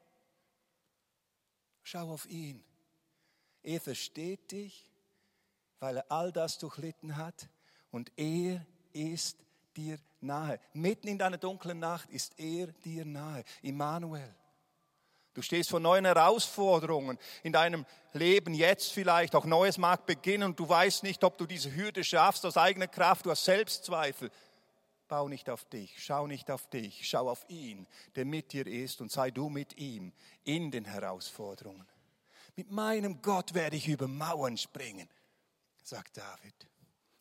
Schau 1.83 2.11
auf 2.11 2.25
ihn. 2.25 2.63
Er 3.61 3.79
versteht 3.79 4.51
dich, 4.51 4.89
weil 5.79 5.97
er 5.97 6.11
all 6.11 6.31
das 6.31 6.57
durchlitten 6.57 7.17
hat 7.17 7.49
und 7.91 8.11
er 8.17 8.65
ist 8.93 9.37
dir 9.75 9.99
nahe. 10.21 10.59
Mitten 10.73 11.07
in 11.07 11.17
deiner 11.17 11.37
dunklen 11.37 11.79
Nacht 11.79 12.09
ist 12.09 12.39
er 12.39 12.67
dir 12.67 13.05
nahe. 13.05 13.43
Immanuel. 13.61 14.33
Du 15.33 15.41
stehst 15.41 15.69
vor 15.69 15.79
neuen 15.79 16.05
Herausforderungen 16.05 17.17
in 17.41 17.53
deinem 17.53 17.85
Leben 18.13 18.53
jetzt 18.53 18.91
vielleicht. 18.91 19.35
Auch 19.35 19.45
Neues 19.45 19.77
mag 19.77 20.05
beginnen 20.05 20.43
und 20.43 20.59
du 20.59 20.69
weißt 20.69 21.03
nicht, 21.03 21.23
ob 21.23 21.37
du 21.37 21.45
diese 21.45 21.75
Hürde 21.75 22.03
schaffst 22.03 22.45
aus 22.45 22.57
eigener 22.57 22.87
Kraft. 22.87 23.25
Du 23.25 23.31
hast 23.31 23.43
Selbstzweifel. 23.43 24.29
Bau 25.07 25.27
nicht 25.27 25.49
auf 25.49 25.65
dich, 25.65 25.95
schau 25.97 26.27
nicht 26.27 26.49
auf 26.49 26.67
dich, 26.67 27.07
schau 27.07 27.29
auf 27.29 27.45
ihn, 27.47 27.85
der 28.15 28.25
mit 28.25 28.53
dir 28.53 28.65
ist 28.65 29.01
und 29.01 29.11
sei 29.11 29.31
du 29.31 29.49
mit 29.49 29.77
ihm 29.77 30.13
in 30.43 30.71
den 30.71 30.85
Herausforderungen. 30.85 31.87
Mit 32.55 32.71
meinem 32.71 33.21
Gott 33.21 33.53
werde 33.53 33.75
ich 33.75 33.87
über 33.87 34.07
Mauern 34.07 34.57
springen, 34.57 35.09
sagt 35.83 36.17
David. 36.17 36.53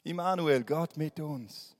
Immanuel, 0.04 0.64
Gott 0.64 0.96
mit 0.96 1.18
uns. 1.20 1.76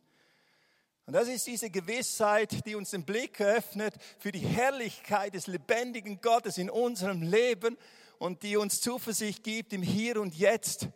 Und 1.07 1.15
das 1.15 1.27
ist 1.27 1.47
diese 1.47 1.69
Gewissheit, 1.69 2.65
die 2.65 2.77
uns 2.77 2.91
den 2.91 3.05
Blick 3.05 3.41
öffnet 3.41 3.95
für 4.19 4.31
die 4.31 4.39
Herrlichkeit 4.39 5.35
des 5.35 5.49
lebendigen 5.49 6.21
Gottes 6.21 6.59
in 6.59 6.71
unserem 6.71 7.23
Leben 7.23 7.77
und 8.19 8.45
die 8.45 8.57
uns 8.57 8.81
Zuversicht 8.81 9.43
gibt 9.43 9.73
im 9.73 9.83
Hier 9.83 10.21
und 10.21 10.35
Jetzt. 10.35 10.89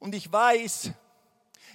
Und 0.00 0.16
ich 0.16 0.32
weiß, 0.32 0.90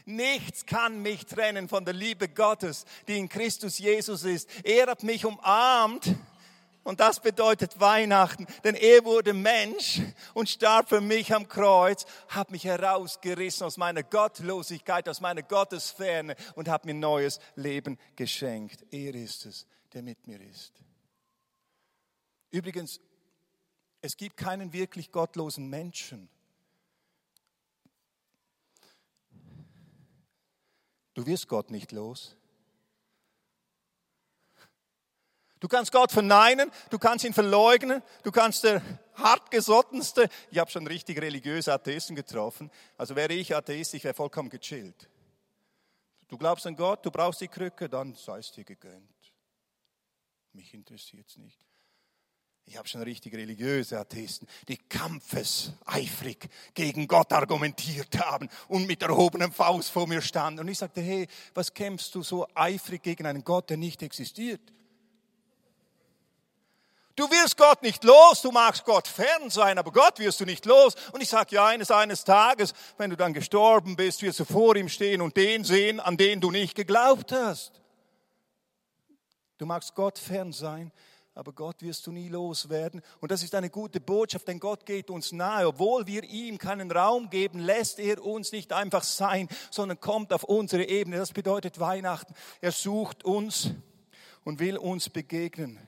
nichts 0.05 0.65
kann 0.65 1.01
mich 1.01 1.25
trennen 1.27 1.69
von 1.69 1.85
der 1.85 1.93
Liebe 1.93 2.27
Gottes, 2.27 2.83
die 3.07 3.17
in 3.17 3.29
Christus 3.29 3.77
Jesus 3.77 4.25
ist. 4.25 4.49
Er 4.63 4.87
hat 4.87 5.03
mich 5.03 5.23
umarmt 5.23 6.13
und 6.87 7.01
das 7.01 7.19
bedeutet 7.19 7.81
Weihnachten, 7.81 8.47
denn 8.63 8.73
er 8.73 9.03
wurde 9.03 9.33
Mensch 9.33 9.99
und 10.33 10.47
starb 10.47 10.87
für 10.87 11.01
mich 11.01 11.35
am 11.35 11.49
Kreuz, 11.49 12.05
hat 12.29 12.49
mich 12.49 12.63
herausgerissen 12.63 13.67
aus 13.67 13.75
meiner 13.75 14.03
Gottlosigkeit, 14.03 15.09
aus 15.09 15.19
meiner 15.19 15.43
Gottesferne 15.43 16.37
und 16.55 16.69
hat 16.69 16.85
mir 16.85 16.93
neues 16.93 17.41
Leben 17.57 17.99
geschenkt. 18.15 18.85
Er 18.89 19.13
ist 19.15 19.45
es, 19.45 19.67
der 19.91 20.01
mit 20.01 20.27
mir 20.27 20.39
ist. 20.39 20.81
Übrigens, 22.51 23.01
es 23.99 24.15
gibt 24.15 24.37
keinen 24.37 24.71
wirklich 24.71 25.11
gottlosen 25.11 25.69
Menschen. 25.69 26.29
Du 31.15 31.25
wirst 31.25 31.49
Gott 31.49 31.69
nicht 31.69 31.91
los. 31.91 32.37
Du 35.59 35.67
kannst 35.67 35.91
Gott 35.91 36.11
verneinen, 36.11 36.71
du 36.89 36.99
kannst 36.99 37.25
ihn 37.25 37.33
verleugnen, 37.33 38.03
du 38.23 38.31
kannst 38.31 38.63
der 38.63 38.81
hartgesottenste, 39.15 40.29
ich 40.51 40.59
habe 40.59 40.69
schon 40.69 40.85
richtig 40.85 41.19
religiöse 41.19 41.73
Atheisten 41.73 42.15
getroffen, 42.15 42.69
also 42.97 43.15
wäre 43.15 43.33
ich 43.33 43.55
Atheist, 43.55 43.95
ich 43.95 44.03
wäre 44.03 44.13
vollkommen 44.13 44.49
gechillt. 44.49 45.09
Du 46.27 46.37
glaubst 46.37 46.67
an 46.67 46.75
Gott, 46.75 47.05
du 47.05 47.09
brauchst 47.09 47.41
die 47.41 47.47
Krücke, 47.47 47.89
dann 47.89 48.13
sei 48.13 48.39
es 48.39 48.51
dir 48.51 48.65
gegönnt. 48.65 49.33
Mich 50.53 50.73
interessiert 50.73 51.27
es 51.27 51.37
nicht. 51.37 51.65
Ich 52.65 52.77
habe 52.77 52.87
schon 52.87 53.01
richtig 53.01 53.33
religiöse 53.33 53.97
Atheisten, 53.97 54.45
die 54.67 54.75
kampfeseifrig 54.75 56.49
gegen 56.73 57.07
Gott 57.07 57.31
argumentiert 57.31 58.19
haben 58.19 58.49
und 58.67 58.85
mit 58.87 59.01
erhobenem 59.01 59.53
Faust 59.53 59.89
vor 59.89 60.05
mir 60.05 60.21
standen. 60.21 60.59
Und 60.59 60.67
ich 60.67 60.77
sagte, 60.77 60.99
hey, 60.99 61.27
was 61.53 61.73
kämpfst 61.73 62.13
du 62.13 62.23
so 62.23 62.45
eifrig 62.53 63.03
gegen 63.03 63.25
einen 63.25 63.45
Gott, 63.45 63.69
der 63.69 63.77
nicht 63.77 64.03
existiert? 64.03 64.73
Du 67.17 67.27
wirst 67.31 67.57
Gott 67.57 67.81
nicht 67.81 68.03
los, 68.03 68.43
du 68.43 68.51
magst 68.51 68.85
Gott 68.85 69.07
fern 69.07 69.49
sein, 69.49 69.79
aber 69.79 69.91
Gott 69.91 70.19
wirst 70.19 70.39
du 70.39 70.45
nicht 70.45 70.67
los. 70.67 70.93
Und 71.11 71.21
ich 71.21 71.29
sage 71.29 71.55
ja, 71.55 71.65
eines, 71.65 71.89
eines 71.89 72.23
Tages, 72.23 72.75
wenn 72.99 73.09
du 73.09 73.17
dann 73.17 73.33
gestorben 73.33 73.95
bist, 73.95 74.21
wirst 74.21 74.39
du 74.39 74.45
vor 74.45 74.75
ihm 74.75 74.87
stehen 74.87 75.21
und 75.21 75.35
den 75.35 75.63
sehen, 75.63 75.99
an 75.99 76.15
den 76.15 76.39
du 76.39 76.51
nicht 76.51 76.75
geglaubt 76.75 77.31
hast. 77.31 77.81
Du 79.57 79.65
magst 79.65 79.95
Gott 79.95 80.19
fern 80.19 80.53
sein, 80.53 80.91
aber 81.33 81.53
Gott 81.53 81.81
wirst 81.81 82.05
du 82.05 82.11
nie 82.11 82.29
loswerden. 82.29 83.01
Und 83.19 83.31
das 83.31 83.41
ist 83.41 83.55
eine 83.55 83.71
gute 83.71 83.99
Botschaft, 83.99 84.47
denn 84.47 84.59
Gott 84.59 84.85
geht 84.85 85.09
uns 85.09 85.31
nahe. 85.31 85.69
Obwohl 85.69 86.05
wir 86.05 86.23
ihm 86.23 86.59
keinen 86.59 86.91
Raum 86.91 87.31
geben, 87.31 87.57
lässt 87.57 87.97
er 87.97 88.23
uns 88.23 88.51
nicht 88.51 88.73
einfach 88.73 89.01
sein, 89.01 89.49
sondern 89.71 89.99
kommt 89.99 90.31
auf 90.33 90.43
unsere 90.43 90.83
Ebene. 90.83 91.17
Das 91.17 91.33
bedeutet 91.33 91.79
Weihnachten. 91.79 92.35
Er 92.61 92.71
sucht 92.71 93.25
uns 93.25 93.71
und 94.43 94.59
will 94.59 94.77
uns 94.77 95.09
begegnen. 95.09 95.79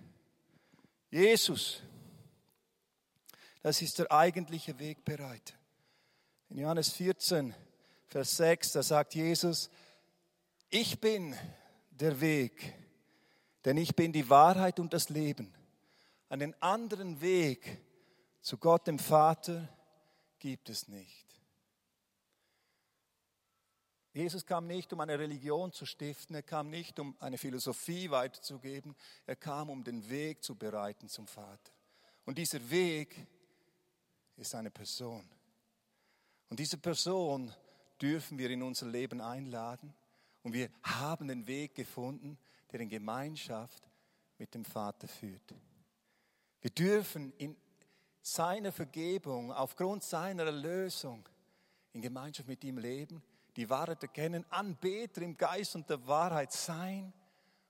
Jesus, 1.10 1.82
das 3.62 3.82
ist 3.82 4.00
der 4.00 4.12
eigentliche 4.12 4.78
Wegbereiter. 4.80 5.56
In 6.50 6.60
Johannes 6.60 6.92
14, 6.92 7.54
Vers 8.08 8.38
6, 8.38 8.74
da 8.74 8.84
sagt 8.84 9.16
Jesus, 9.16 9.70
ich 10.70 11.00
bin 11.00 11.36
der 11.90 12.22
Weg, 12.22 12.74
denn 13.66 13.78
ich 13.78 13.96
bin 13.96 14.14
die 14.14 14.30
Wahrheit 14.30 14.80
und 14.80 14.94
das 14.94 15.10
Leben. 15.10 15.54
Einen 16.30 16.54
anderen 16.62 17.22
Weg 17.22 17.82
zu 18.42 18.58
Gott 18.58 18.88
dem 18.88 19.00
Vater 19.00 19.68
gibt 20.38 20.70
es 20.70 20.88
nicht. 20.88 21.39
Jesus 24.14 24.46
kam 24.46 24.66
nicht, 24.66 24.92
um 24.92 25.02
eine 25.02 25.20
Religion 25.20 25.72
zu 25.72 25.86
stiften, 25.86 26.36
er 26.36 26.42
kam 26.42 26.70
nicht, 26.70 27.00
um 27.00 27.16
eine 27.20 27.38
Philosophie 27.38 28.10
weiterzugeben, 28.10 28.96
er 29.28 29.36
kam, 29.36 29.70
um 29.70 29.84
den 29.84 30.10
Weg 30.10 30.44
zu 30.44 30.56
bereiten 30.56 31.08
zum 31.08 31.28
Vater. 31.28 31.72
Und 32.26 32.38
dieser 32.38 32.70
Weg 32.72 33.28
ist 34.36 34.56
eine 34.56 34.72
Person. 34.72 35.30
Und 36.50 36.60
diese 36.60 36.78
Person 36.78 37.54
dürfen 38.02 38.40
wir 38.40 38.50
in 38.50 38.64
unser 38.64 38.88
Leben 38.88 39.22
einladen. 39.22 39.94
Und 40.42 40.54
wir 40.54 40.70
haben 40.82 41.28
den 41.28 41.46
Weg 41.46 41.76
gefunden, 41.76 42.40
der 42.72 42.80
in 42.80 42.90
Gemeinschaft 42.90 43.88
mit 44.40 44.56
dem 44.56 44.66
Vater 44.66 45.08
führt. 45.08 45.54
Wir 46.62 46.72
dürfen 46.72 47.32
in 47.38 47.56
seiner 48.22 48.72
Vergebung, 48.72 49.52
aufgrund 49.52 50.04
seiner 50.04 50.46
Erlösung, 50.46 51.28
in 51.94 52.02
Gemeinschaft 52.02 52.48
mit 52.48 52.64
ihm 52.64 52.78
leben 52.78 53.22
die 53.56 53.70
Wahrheit 53.70 54.02
erkennen, 54.04 54.46
Anbeter 54.50 55.22
im 55.22 55.38
Geist 55.38 55.76
und 55.76 55.90
der 55.90 56.06
Wahrheit 56.08 56.52
sein 56.52 57.14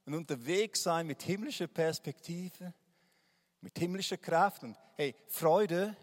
und 0.06 0.14
unterwegs 0.14 0.84
sein 0.84 1.08
mit 1.08 1.22
himmlischer 1.22 1.68
Perspektive, 1.68 2.74
mit 3.62 3.78
himmlischer 3.78 4.18
Kraft. 4.18 4.64
Und 4.64 4.78
hey, 4.96 5.16
Freude, 5.28 5.96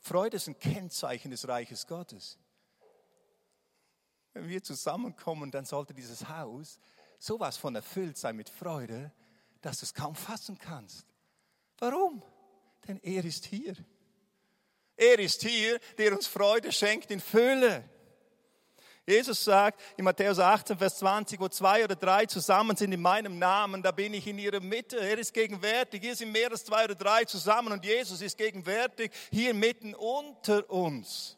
Freude 0.00 0.36
ist 0.36 0.48
ein 0.48 0.58
Kennzeichen 0.58 1.30
des 1.30 1.46
Reiches 1.48 1.86
Gottes. 1.86 2.38
Wenn 4.32 4.48
wir 4.48 4.62
zusammenkommen, 4.62 5.50
dann 5.50 5.64
sollte 5.64 5.94
dieses 5.94 6.28
Haus 6.28 6.78
sowas 7.18 7.56
von 7.56 7.74
erfüllt 7.74 8.18
sein 8.18 8.36
mit 8.36 8.50
Freude, 8.50 9.12
dass 9.60 9.78
du 9.78 9.84
es 9.84 9.94
kaum 9.94 10.14
fassen 10.14 10.58
kannst. 10.58 11.06
Warum? 11.78 12.22
Denn 12.86 12.98
er 13.02 13.24
ist 13.24 13.46
hier. 13.46 13.74
Er 14.96 15.18
ist 15.18 15.42
hier, 15.42 15.78
der 15.98 16.12
uns 16.12 16.26
Freude 16.26 16.70
schenkt 16.70 17.10
in 17.10 17.20
Fülle. 17.20 17.88
Jesus 19.06 19.44
sagt 19.44 19.80
in 19.98 20.04
Matthäus 20.04 20.38
18, 20.38 20.78
Vers 20.78 20.98
20, 20.98 21.38
wo 21.38 21.48
zwei 21.48 21.84
oder 21.84 21.94
drei 21.94 22.24
zusammen 22.24 22.74
sind 22.74 22.92
in 22.92 23.02
meinem 23.02 23.38
Namen, 23.38 23.82
da 23.82 23.90
bin 23.90 24.14
ich 24.14 24.26
in 24.26 24.38
ihrer 24.38 24.60
Mitte. 24.60 24.98
Er 24.98 25.18
ist 25.18 25.34
gegenwärtig. 25.34 26.02
Hier 26.02 26.16
sind 26.16 26.32
mehr 26.32 26.50
als 26.50 26.64
zwei 26.64 26.84
oder 26.84 26.94
drei 26.94 27.24
zusammen 27.24 27.72
und 27.72 27.84
Jesus 27.84 28.22
ist 28.22 28.38
gegenwärtig 28.38 29.12
hier 29.30 29.52
mitten 29.52 29.94
unter 29.94 30.70
uns. 30.70 31.36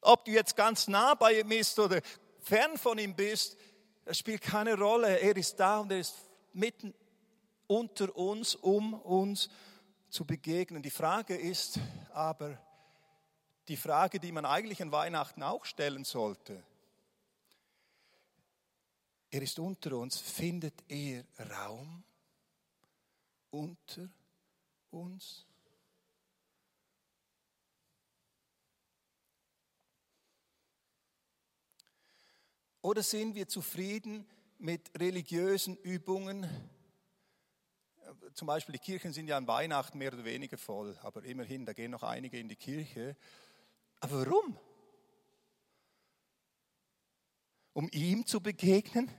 Ob 0.00 0.24
du 0.24 0.32
jetzt 0.32 0.56
ganz 0.56 0.88
nah 0.88 1.14
bei 1.14 1.40
ihm 1.40 1.48
bist 1.48 1.78
oder 1.78 2.00
fern 2.40 2.76
von 2.76 2.98
ihm 2.98 3.14
bist, 3.14 3.56
das 4.04 4.18
spielt 4.18 4.42
keine 4.42 4.76
Rolle. 4.76 5.20
Er 5.20 5.36
ist 5.36 5.58
da 5.58 5.78
und 5.78 5.92
er 5.92 6.00
ist 6.00 6.14
mitten 6.52 6.94
unter 7.68 8.16
uns, 8.16 8.56
um 8.56 8.94
uns 8.94 9.48
zu 10.08 10.24
begegnen. 10.24 10.82
Die 10.82 10.90
Frage 10.90 11.36
ist 11.36 11.78
aber, 12.12 12.58
die 13.68 13.76
Frage, 13.76 14.20
die 14.20 14.32
man 14.32 14.44
eigentlich 14.44 14.82
an 14.82 14.92
Weihnachten 14.92 15.42
auch 15.42 15.64
stellen 15.64 16.04
sollte. 16.04 16.62
er 19.36 19.42
ist 19.42 19.58
unter 19.58 19.98
uns, 19.98 20.18
findet 20.18 20.82
er 20.88 21.24
Raum 21.50 22.02
unter 23.50 24.08
uns? 24.90 25.44
Oder 32.80 33.02
sind 33.02 33.34
wir 33.34 33.46
zufrieden 33.46 34.26
mit 34.58 34.90
religiösen 34.98 35.76
Übungen? 35.76 36.48
Zum 38.32 38.46
Beispiel 38.46 38.74
die 38.74 38.78
Kirchen 38.78 39.12
sind 39.12 39.26
ja 39.26 39.36
an 39.36 39.46
Weihnachten 39.46 39.98
mehr 39.98 40.14
oder 40.14 40.24
weniger 40.24 40.56
voll, 40.56 40.96
aber 41.02 41.24
immerhin, 41.24 41.66
da 41.66 41.72
gehen 41.72 41.90
noch 41.90 42.04
einige 42.04 42.38
in 42.38 42.48
die 42.48 42.56
Kirche. 42.56 43.16
Aber 44.00 44.26
warum? 44.26 44.58
Um 47.72 47.88
ihm 47.92 48.24
zu 48.26 48.40
begegnen 48.40 49.10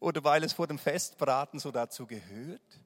oder 0.00 0.24
weil 0.24 0.44
es 0.44 0.52
vor 0.52 0.66
dem 0.66 0.78
Festbraten 0.78 1.60
so 1.60 1.70
dazu 1.70 2.06
gehört? 2.06 2.80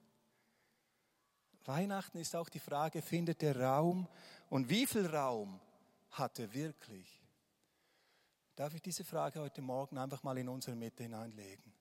Weihnachten 1.64 2.18
ist 2.18 2.36
auch 2.36 2.48
die 2.48 2.60
Frage, 2.60 3.02
findet 3.02 3.42
der 3.42 3.60
Raum 3.60 4.08
und 4.50 4.68
wie 4.68 4.86
viel 4.86 5.06
Raum 5.06 5.60
hat 6.10 6.38
er 6.38 6.52
wirklich? 6.54 7.22
Darf 8.54 8.74
ich 8.74 8.82
diese 8.82 9.04
Frage 9.04 9.40
heute 9.40 9.60
Morgen 9.62 9.98
einfach 9.98 10.22
mal 10.22 10.38
in 10.38 10.48
unsere 10.48 10.76
Mitte 10.76 11.02
hineinlegen? 11.02 11.74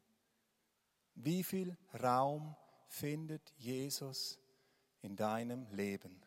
Wie 1.16 1.44
viel 1.44 1.78
Raum 2.02 2.56
findet 2.88 3.54
Jesus 3.58 4.38
in 5.02 5.16
deinem 5.16 5.72
Leben 5.72 6.22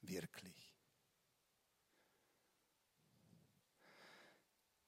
wirklich? 0.00 0.71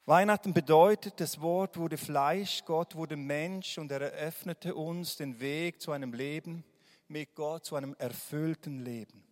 Weihnachten 0.06 0.52
bedeutet, 0.52 1.18
das 1.18 1.40
Wort 1.40 1.78
wurde 1.78 1.96
Fleisch, 1.96 2.62
Gott 2.66 2.94
wurde 2.94 3.16
Mensch 3.16 3.78
und 3.78 3.90
er 3.90 4.02
eröffnete 4.02 4.74
uns 4.74 5.16
den 5.16 5.40
Weg 5.40 5.80
zu 5.80 5.92
einem 5.92 6.12
Leben 6.12 6.62
mit 7.08 7.34
Gott, 7.34 7.64
zu 7.64 7.76
einem 7.76 7.94
erfüllten 7.98 8.80
Leben. 8.80 9.24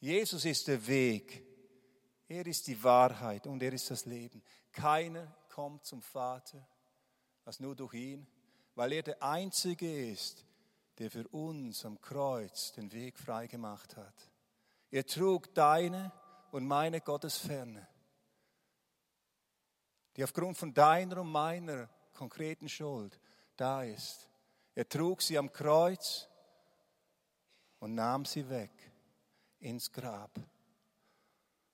Jesus 0.00 0.44
ist 0.44 0.68
der 0.68 0.86
Weg, 0.86 1.42
er 2.28 2.46
ist 2.46 2.66
die 2.66 2.82
Wahrheit 2.84 3.46
und 3.46 3.62
er 3.62 3.72
ist 3.72 3.90
das 3.90 4.04
Leben. 4.04 4.42
Keiner 4.72 5.34
kommt 5.48 5.86
zum 5.86 6.02
Vater 6.02 6.68
als 7.46 7.60
nur 7.60 7.74
durch 7.74 7.94
ihn, 7.94 8.26
weil 8.74 8.92
er 8.92 9.02
der 9.02 9.22
Einzige 9.22 10.10
ist, 10.10 10.44
der 10.98 11.10
für 11.10 11.26
uns 11.28 11.82
am 11.86 11.98
Kreuz 12.02 12.72
den 12.72 12.92
Weg 12.92 13.18
freigemacht 13.18 13.96
hat. 13.96 14.30
Er 14.90 15.06
trug 15.06 15.54
deine 15.54 16.12
und 16.50 16.66
meine 16.66 17.00
Gottesferne, 17.00 17.88
die 20.16 20.24
aufgrund 20.24 20.56
von 20.56 20.72
deiner 20.72 21.20
und 21.20 21.30
meiner 21.30 21.88
konkreten 22.12 22.68
Schuld 22.68 23.18
da 23.56 23.82
ist. 23.82 24.28
Er 24.74 24.88
trug 24.88 25.22
sie 25.22 25.38
am 25.38 25.52
Kreuz 25.52 26.28
und 27.78 27.94
nahm 27.94 28.24
sie 28.24 28.48
weg 28.48 28.70
ins 29.60 29.90
Grab. 29.90 30.38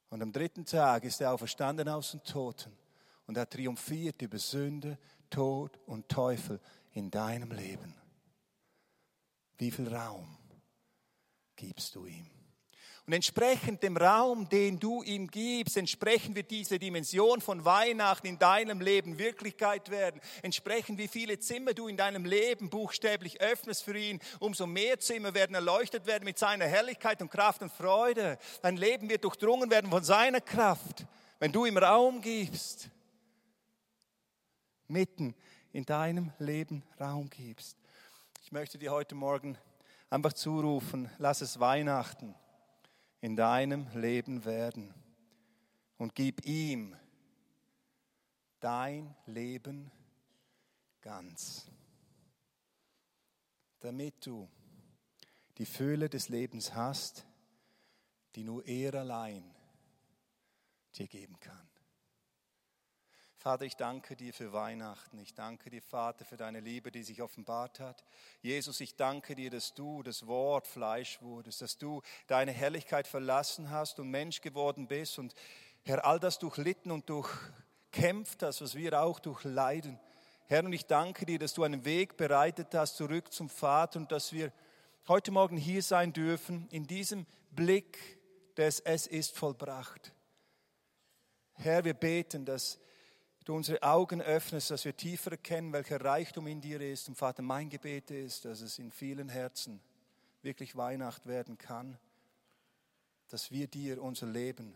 Und 0.09 0.23
am 0.23 0.33
dritten 0.33 0.65
Tag 0.65 1.05
ist 1.05 1.21
er 1.21 1.33
auferstanden 1.33 1.89
aus 1.89 2.13
den 2.13 2.23
Toten 2.25 2.77
und 3.27 3.37
er 3.37 3.49
triumphiert 3.49 4.21
über 4.23 4.39
Sünde, 4.39 4.99
Tod 5.29 5.79
und 5.87 6.09
Teufel 6.09 6.61
in 6.93 7.11
deinem 7.11 7.53
Leben. 7.53 7.95
Wie 9.57 9.71
viel 9.71 9.95
Raum 9.95 10.37
gibst 11.55 11.95
du 11.95 12.07
ihm? 12.07 12.40
Und 13.11 13.15
entsprechend 13.15 13.83
dem 13.83 13.97
Raum, 13.97 14.49
den 14.49 14.79
du 14.79 15.03
ihm 15.03 15.27
gibst, 15.27 15.77
entsprechend 15.77 16.37
wird 16.37 16.49
diese 16.53 16.79
Dimension 16.79 17.41
von 17.41 17.65
Weihnachten 17.65 18.29
in 18.29 18.39
deinem 18.39 18.81
Leben 18.81 19.19
Wirklichkeit 19.19 19.91
werden. 19.91 20.21
Entsprechend 20.43 20.97
wie 20.97 21.09
viele 21.09 21.41
Zimmer 21.41 21.75
du 21.75 21.89
in 21.89 21.97
deinem 21.97 22.25
Leben 22.25 22.71
buchstäblich 22.71 23.41
öffnest 23.41 23.83
für 23.83 23.99
ihn, 23.99 24.21
umso 24.39 24.65
mehr 24.65 25.01
Zimmer 25.01 25.35
werden 25.35 25.57
erleuchtet 25.57 26.07
werden 26.07 26.23
mit 26.23 26.39
seiner 26.39 26.67
Herrlichkeit 26.67 27.21
und 27.21 27.33
Kraft 27.33 27.63
und 27.63 27.73
Freude. 27.73 28.39
Dein 28.63 28.77
Leben 28.77 29.11
wird 29.11 29.25
durchdrungen 29.25 29.73
werden 29.73 29.91
von 29.91 30.05
seiner 30.05 30.41
Kraft, 30.41 31.05
wenn 31.41 31.51
du 31.51 31.67
ihm 31.67 31.79
Raum 31.79 32.21
gibst. 32.21 32.91
Mitten 34.87 35.35
in 35.73 35.85
deinem 35.85 36.31
Leben 36.39 36.85
Raum 37.01 37.29
gibst. 37.29 37.77
Ich 38.45 38.53
möchte 38.53 38.79
dir 38.79 38.93
heute 38.93 39.17
Morgen 39.17 39.59
einfach 40.11 40.33
zurufen, 40.33 41.11
lass 41.19 41.41
es 41.41 41.59
Weihnachten 41.59 42.37
in 43.21 43.37
deinem 43.37 43.87
Leben 43.95 44.45
werden 44.45 44.95
und 45.99 46.15
gib 46.15 46.45
ihm 46.47 46.97
dein 48.61 49.15
Leben 49.27 49.91
ganz, 51.01 51.71
damit 53.81 54.27
du 54.27 54.49
die 55.59 55.67
Fülle 55.67 56.09
des 56.09 56.29
Lebens 56.29 56.75
hast, 56.75 57.27
die 58.35 58.45
nur 58.45 58.67
er 58.67 58.95
allein 58.95 59.55
dir 60.95 61.07
geben 61.07 61.39
kann. 61.41 61.70
Vater, 63.43 63.65
ich 63.65 63.77
danke 63.79 64.17
dir 64.17 64.35
für 64.35 64.53
Weihnachten. 64.53 65.17
Ich 65.17 65.33
danke 65.33 65.71
dir, 65.71 65.81
Vater, 65.81 66.27
für 66.27 66.37
deine 66.37 66.61
Liebe, 66.61 66.91
die 66.91 67.03
sich 67.03 67.23
offenbart 67.23 67.81
hat. 67.81 68.05
Jesus, 68.43 68.83
ich 68.83 68.97
danke 68.97 69.35
dir, 69.35 69.49
dass 69.49 69.73
du 69.73 70.03
das 70.03 70.27
Wort 70.27 70.67
Fleisch 70.67 71.23
wurdest, 71.23 71.63
dass 71.63 71.79
du 71.79 72.03
deine 72.27 72.53
Herrlichkeit 72.53 73.07
verlassen 73.07 73.71
hast 73.71 73.99
und 73.99 74.11
Mensch 74.11 74.43
geworden 74.43 74.89
bist. 74.89 75.19
Und 75.19 75.35
Herr, 75.85 76.05
all 76.05 76.21
das 76.21 76.39
durchlitten 76.39 76.93
und 76.93 77.09
durchkämpft 77.09 78.43
hast, 78.43 78.61
was 78.61 78.75
wir 78.75 79.01
auch 79.01 79.19
durchleiden. 79.19 79.99
Herr, 80.47 80.63
und 80.63 80.75
ich 80.75 80.85
danke 80.85 81.25
dir, 81.25 81.39
dass 81.39 81.55
du 81.55 81.63
einen 81.63 81.87
Weg 81.87 82.19
bereitet 82.19 82.75
hast 82.75 82.99
zurück 82.99 83.33
zum 83.33 83.49
Vater 83.49 84.01
und 84.01 84.13
dass 84.13 84.35
wir 84.35 84.53
heute 85.09 85.31
Morgen 85.31 85.57
hier 85.57 85.83
sein 85.83 86.13
dürfen 86.13 86.69
in 86.71 86.87
diesem 86.87 87.25
Blick 87.53 87.97
des 88.59 88.81
Es 88.81 89.07
ist 89.07 89.35
vollbracht. 89.35 90.13
Herr, 91.55 91.87
wir 91.87 91.95
beten, 91.95 92.45
dass 92.45 92.79
du 93.51 93.57
unsere 93.57 93.83
Augen 93.83 94.23
öffnest, 94.23 94.71
dass 94.71 94.85
wir 94.85 94.97
tiefer 94.97 95.33
erkennen, 95.33 95.73
welcher 95.73 96.01
Reichtum 96.01 96.47
in 96.47 96.61
dir 96.61 96.81
ist. 96.81 97.09
Und 97.09 97.17
Vater, 97.17 97.43
mein 97.43 97.69
Gebet 97.69 98.11
ist, 98.11 98.45
dass 98.45 98.61
es 98.61 98.79
in 98.79 98.93
vielen 98.93 99.29
Herzen 99.29 99.81
wirklich 100.43 100.77
Weihnacht 100.77 101.27
werden 101.27 101.59
kann, 101.59 101.99
dass 103.29 103.51
wir 103.51 103.67
dir 103.67 104.03
unser 104.03 104.27
Leben 104.27 104.75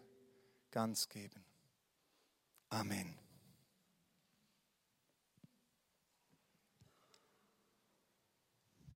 ganz 0.71 1.09
geben. 1.09 1.45
Amen. 2.69 3.24